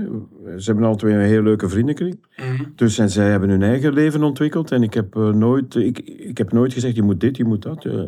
[0.58, 2.26] Ze hebben al twee een heel leuke vriendenkring.
[2.36, 2.64] Mhm.
[2.76, 4.70] Dus en zij hebben hun eigen leven ontwikkeld.
[4.70, 7.62] En ik heb, eh, nooit, ik, ik heb nooit gezegd, je moet dit, je moet
[7.62, 7.84] dat.
[7.84, 8.02] Eh,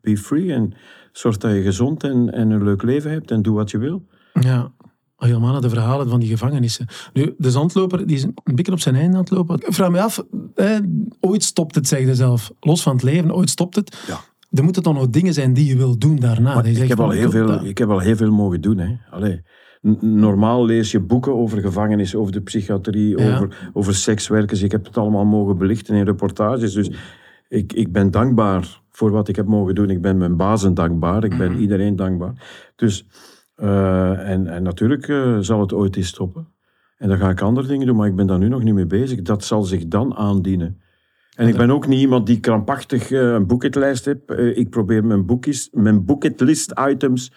[0.00, 0.72] be free en
[1.12, 3.30] zorg dat je gezond en, en een leuk leven hebt.
[3.30, 4.06] En doe wat je wil.
[4.40, 4.72] Ja,
[5.16, 6.86] helemaal naar de verhalen van die gevangenissen.
[7.12, 9.56] Nu, de zandloper die is een beetje op zijn einde aan het lopen.
[9.56, 10.24] Ik vraag me af,
[11.20, 12.52] ooit stopt het, zeg je zelf.
[12.60, 14.04] Los van het leven, ooit stopt het.
[14.06, 14.20] Ja.
[14.50, 16.62] Er moeten dan nog dingen zijn die je wil doen daarna.
[16.62, 18.78] Ik, zegt heb al heel veel, ik heb al heel veel mogen doen.
[18.78, 18.96] Hè.
[19.10, 19.42] Allee.
[20.00, 23.34] Normaal lees je boeken over gevangenis, over de psychiatrie, Ja.
[23.34, 24.62] over, over sekswerkers.
[24.62, 26.72] Ik heb het allemaal mogen belichten in reportages.
[26.72, 26.90] Dus
[27.48, 29.90] ik, ik ben dankbaar voor wat ik heb mogen doen.
[29.90, 31.24] Ik ben mijn bazen dankbaar.
[31.24, 32.32] Ik ben iedereen dankbaar.
[32.76, 33.06] Dus,
[33.56, 36.48] eh, en, en natuurlijk eh, zal het ooit eens stoppen.
[36.96, 38.86] En dan ga ik andere dingen doen, maar ik ben daar nu nog niet mee
[38.86, 39.22] bezig.
[39.22, 40.80] Dat zal zich dan aandienen.
[41.36, 44.24] En ik ben ook niet iemand die krampachtig eh, een bucketlijst heeft.
[44.26, 47.32] Eh, ik probeer mijn, boekjes, mijn bucketlist items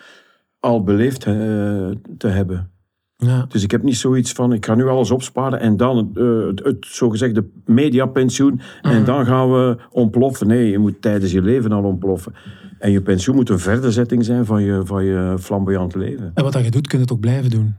[0.59, 2.71] al beleefd te hebben.
[3.15, 3.45] Ja.
[3.49, 6.85] Dus ik heb niet zoiets van, ik ga nu alles opsparen en dan het, het
[6.85, 10.47] zogezegde mediapensioen en dan gaan we ontploffen.
[10.47, 12.33] Nee, je moet tijdens je leven al ontploffen.
[12.79, 16.31] En je pensioen moet een verderzetting zijn van je, van je flamboyant leven.
[16.33, 17.75] En wat dat je doet, kun je het ook blijven doen.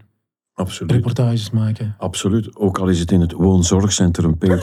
[0.61, 0.92] Absoluut.
[0.92, 1.94] Reportages maken.
[1.99, 2.57] Absoluut.
[2.57, 4.59] Ook al is het in het woonzorgcentrum, Peter.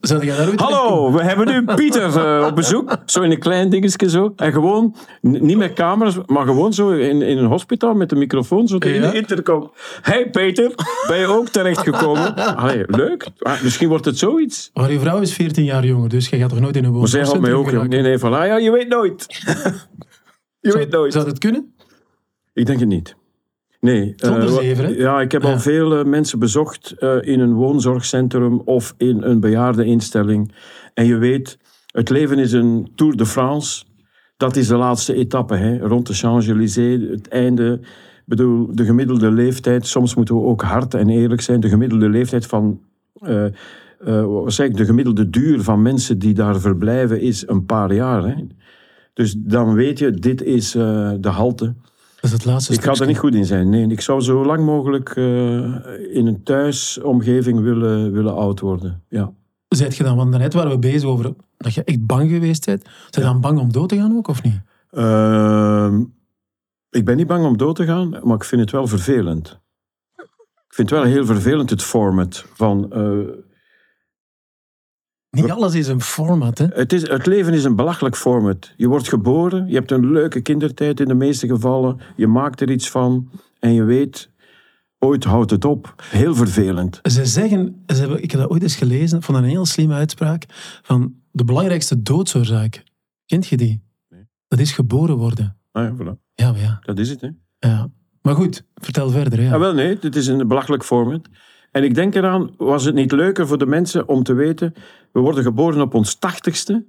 [0.24, 2.96] Jij Hallo, we hebben nu Pieter eh, op bezoek.
[3.06, 4.32] Zo in een klein dingetje zo.
[4.36, 8.68] En gewoon, niet met camera's, maar gewoon zo in, in een hospitaal met de microfoon
[8.68, 9.10] zo Ja.
[9.10, 9.70] de intercom.
[10.02, 10.72] Hey Peter,
[11.08, 12.34] ben je ook terechtgekomen?
[12.86, 13.28] Leuk.
[13.38, 14.70] Ah, misschien wordt het zoiets.
[14.74, 17.08] Maar je vrouw is 14 jaar jonger, dus je gaat toch nooit in een Maar
[17.08, 17.88] zij had mij woonzorgcentrum ook...
[17.88, 19.26] Nee, nee, van, ah ja, je weet nooit.
[20.60, 21.12] je Zou, weet nooit.
[21.12, 21.74] zou dat kunnen?
[22.52, 23.18] Ik denk het niet.
[23.80, 24.12] Nee.
[24.16, 24.96] Zonder eh, zeven?
[24.96, 29.40] Ja, ik heb al veel eh, mensen bezocht eh, in een woonzorgcentrum of in een
[29.40, 30.52] bejaardeninstelling.
[30.94, 33.84] En je weet, het leven is een Tour de France.
[34.36, 37.78] dat is de laatste etappe, hè, rond de Champs-Élysées, het einde.
[37.82, 42.08] Ik bedoel, de gemiddelde leeftijd, soms moeten we ook hard en eerlijk zijn, de gemiddelde
[42.08, 42.80] leeftijd van,
[43.20, 43.44] eh,
[44.24, 48.24] wat zeg ik, de gemiddelde duur van mensen die daar verblijven is een paar jaar.
[48.24, 48.34] Hè.
[49.14, 51.74] Dus dan weet je, dit is de halte.
[52.20, 53.68] Dat is het laatste Ik ga er niet goed in zijn.
[53.68, 55.24] Nee, ik zou zo lang mogelijk eh,
[56.14, 59.02] in een thuisomgeving willen, willen oud worden.
[59.08, 59.32] Ja.
[59.68, 62.82] Zijt je dan, want daarnet waren we bezig over dat je echt bang geweest bent.
[62.82, 64.60] Zijn je dan bang om dood te gaan ook, of niet?
[64.90, 66.04] Ehm,
[66.90, 69.60] ik ben niet bang om dood te gaan, maar ik vind het wel vervelend.
[70.66, 72.92] Ik vind het wel heel vervelend, het format van...
[72.92, 73.18] eh,
[75.30, 76.66] Niet alles is een format, hè.
[76.66, 78.72] het, is, het leven is een belachelijk format.
[78.76, 82.70] Je wordt geboren, je hebt een leuke kindertijd in de meeste gevallen, je maakt er
[82.70, 84.30] iets van en je weet,
[84.98, 85.94] ooit houdt het op.
[86.02, 86.98] Heel vervelend.
[87.02, 90.44] Ze zeggen, ze hebben, ik heb dat ooit eens gelezen, dat een heel slimme uitspraak,
[90.82, 92.84] van de belangrijkste doodsoorzaak.
[93.26, 93.82] Kent je die?
[94.08, 94.26] Nee.
[94.48, 95.56] Dat is geboren worden.
[95.72, 96.18] Ah, ja, voilà.
[96.34, 96.78] Ja, maar ja.
[96.82, 97.28] Dat is het, hè.
[97.58, 97.90] ja.
[98.22, 99.42] Maar goed, vertel verder.
[99.42, 99.52] Ja.
[99.52, 101.28] Ah, wel, nee, dit is een belachelijk format.
[101.70, 104.74] En ik denk eraan, was het niet leuker voor de mensen om te weten,
[105.12, 106.84] we worden geboren op ons tachtigste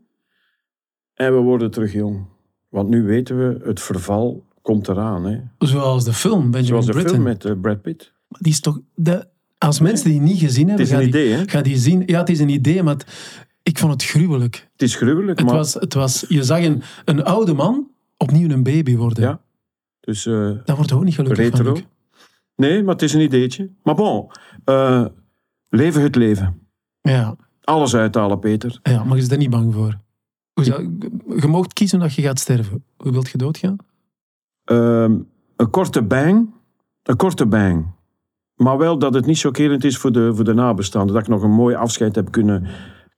[1.14, 2.26] en we worden terug jong.
[2.70, 5.26] Want nu weten we, het verval komt eraan.
[5.26, 5.40] Hè.
[5.58, 7.12] Zoals de film, Benjamin Zoals de Britten.
[7.14, 8.14] film met eh, Brad Pitt.
[8.28, 8.80] Die is toch...
[8.96, 11.48] De, als mensen die niet gezien Het hebben, is een idee, die, hè.
[11.48, 12.04] gaan die zien...
[12.06, 14.68] Ja, het is een idee, maar het- ik vond het gruwelijk.
[14.72, 15.56] Het is gruwelijk, Het maar...
[15.58, 19.24] was, het was, je zag een, een oude man opnieuw een baby worden.
[19.24, 19.42] Ja.
[20.00, 21.58] Dus eh, Dat wordt ook niet gelukkig van.
[21.58, 21.74] retro.
[21.74, 21.84] Luc.
[22.62, 23.72] Nee, maar het is een ideetje.
[23.84, 24.32] Maar bon,
[24.66, 25.06] eh,
[25.70, 26.68] leven het leven.
[27.02, 28.80] Ja, Alles uithalen, Peter.
[28.84, 30.00] ja, maar je is daar niet bang voor.
[30.54, 30.98] Hoe zou,
[31.42, 32.84] je mocht kiezen dat je gaat sterven.
[32.98, 33.76] Hoe wilt je doodgaan?
[34.64, 35.20] Ehm,
[35.56, 36.54] een korte bang.
[37.04, 37.86] Een korte bang.
[38.56, 41.14] Maar wel dat het niet chockerend is voor de, voor de nabestaanden.
[41.14, 42.68] Dat ik nog een mooi afscheid heb kunnen,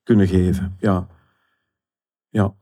[0.04, 0.76] kunnen geven.
[0.80, 1.08] Ja,
[2.30, 2.54] ja,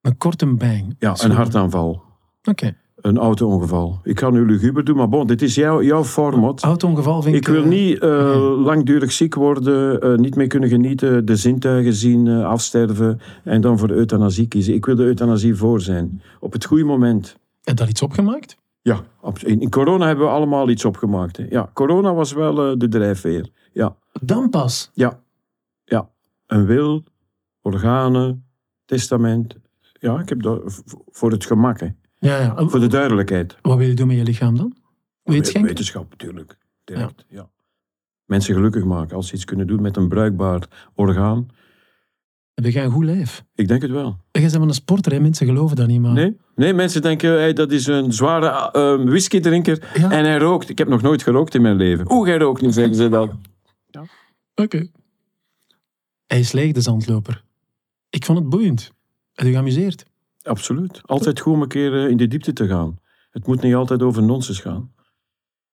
[0.00, 0.94] Een korte bang.
[0.98, 2.02] ja een hartaanval.
[2.44, 2.76] Oké.
[3.04, 4.00] Een auto-ongeval.
[4.02, 6.62] Ik ga nu luguber doen, maar bon, dit is jouw, jouw format.
[6.62, 7.40] Auto-ongeval vind ik...
[7.40, 11.92] Ik wil eh, niet eh, langdurig ziek worden, eh, niet meer kunnen genieten, de zintuigen
[11.92, 14.74] zien, afsterven en dan voor de euthanasie kiezen.
[14.74, 16.22] Ik wil de euthanasie voor zijn.
[16.40, 17.26] Op het goede moment.
[17.28, 18.56] Heb je daar iets opgemaakt?
[18.82, 19.00] Ja,
[19.42, 21.36] in, in corona hebben we allemaal iets opgemaakt.
[21.36, 21.46] Hè.
[21.50, 23.48] Ja, corona was wel de drijfveer.
[23.72, 24.90] Ja, Dan pas.
[24.94, 25.20] ja,
[25.84, 26.08] ja.
[26.46, 27.02] Een wil,
[27.62, 28.44] organen,
[28.84, 29.56] testament.
[29.92, 31.88] Ja, ik heb dat voor het gemak, hè.
[32.24, 32.68] Ja, ja.
[32.68, 33.56] voor de duidelijkheid.
[33.62, 34.76] Wat wil je doen met je lichaam dan?
[35.22, 35.60] Je?
[35.62, 37.24] Wetenschap natuurlijk, direct.
[37.28, 37.50] Ja.
[38.24, 41.48] Mensen gelukkig maken als ze iets kunnen doen met een bruikbaar orgaan.
[42.54, 43.44] Heb je een goed lijf?
[43.54, 44.18] Ik denk het wel.
[44.30, 45.20] Jij bent een sporter, hè?
[45.20, 46.12] mensen geloven dat niet, maar...
[46.12, 50.10] Nee, nee mensen denken, hey, dat is een zware eh, whiskydrinker Ja.
[50.10, 50.68] en hij rookt.
[50.68, 52.12] Ik heb nog nooit gerookt in mijn leven.
[52.12, 53.40] Oeh, jij rookt niet, zeggen ze dan.
[54.54, 54.86] Oké.
[56.26, 57.44] Hij is leeg, de zandloper.
[58.10, 58.92] Ik vond het boeiend.
[59.32, 60.04] Heb je geamuseerd?
[60.44, 61.00] Absoluut.
[61.02, 62.98] Altijd goed om een keer eh, in de diepte te gaan.
[63.30, 64.94] Het moet niet altijd over nonsens gaan.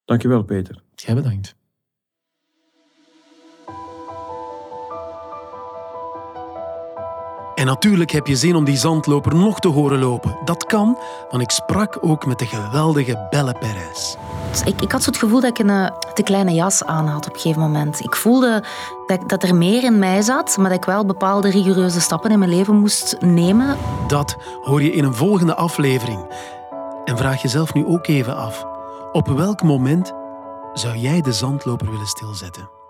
[0.06, 0.84] Dankjewel, Peter.
[0.96, 1.56] Jij bedankt.
[7.62, 10.38] En natuurlijk heb je zin om die zandloper nog te horen lopen.
[10.46, 10.98] Dat kan,
[11.30, 14.16] want ik sprak ook met de geweldige Belle Perez.
[14.52, 17.08] Dus ik, ik had zo het gevoel dat ik een eh, te kleine jas aan
[17.08, 18.04] had op een gegeven moment.
[18.04, 18.64] Ik voelde
[19.06, 22.40] dat, dat er meer in mij zat, maar dat ik wel bepaalde rigoureuze stappen in
[22.40, 23.78] mijn leven moest nemen.
[24.08, 26.26] Dat hoor je in een volgende aflevering.
[27.06, 28.66] En vraag jezelf nu ook even af:
[29.12, 30.14] op welk moment
[30.74, 32.81] zou jij de zandloper willen stilzetten?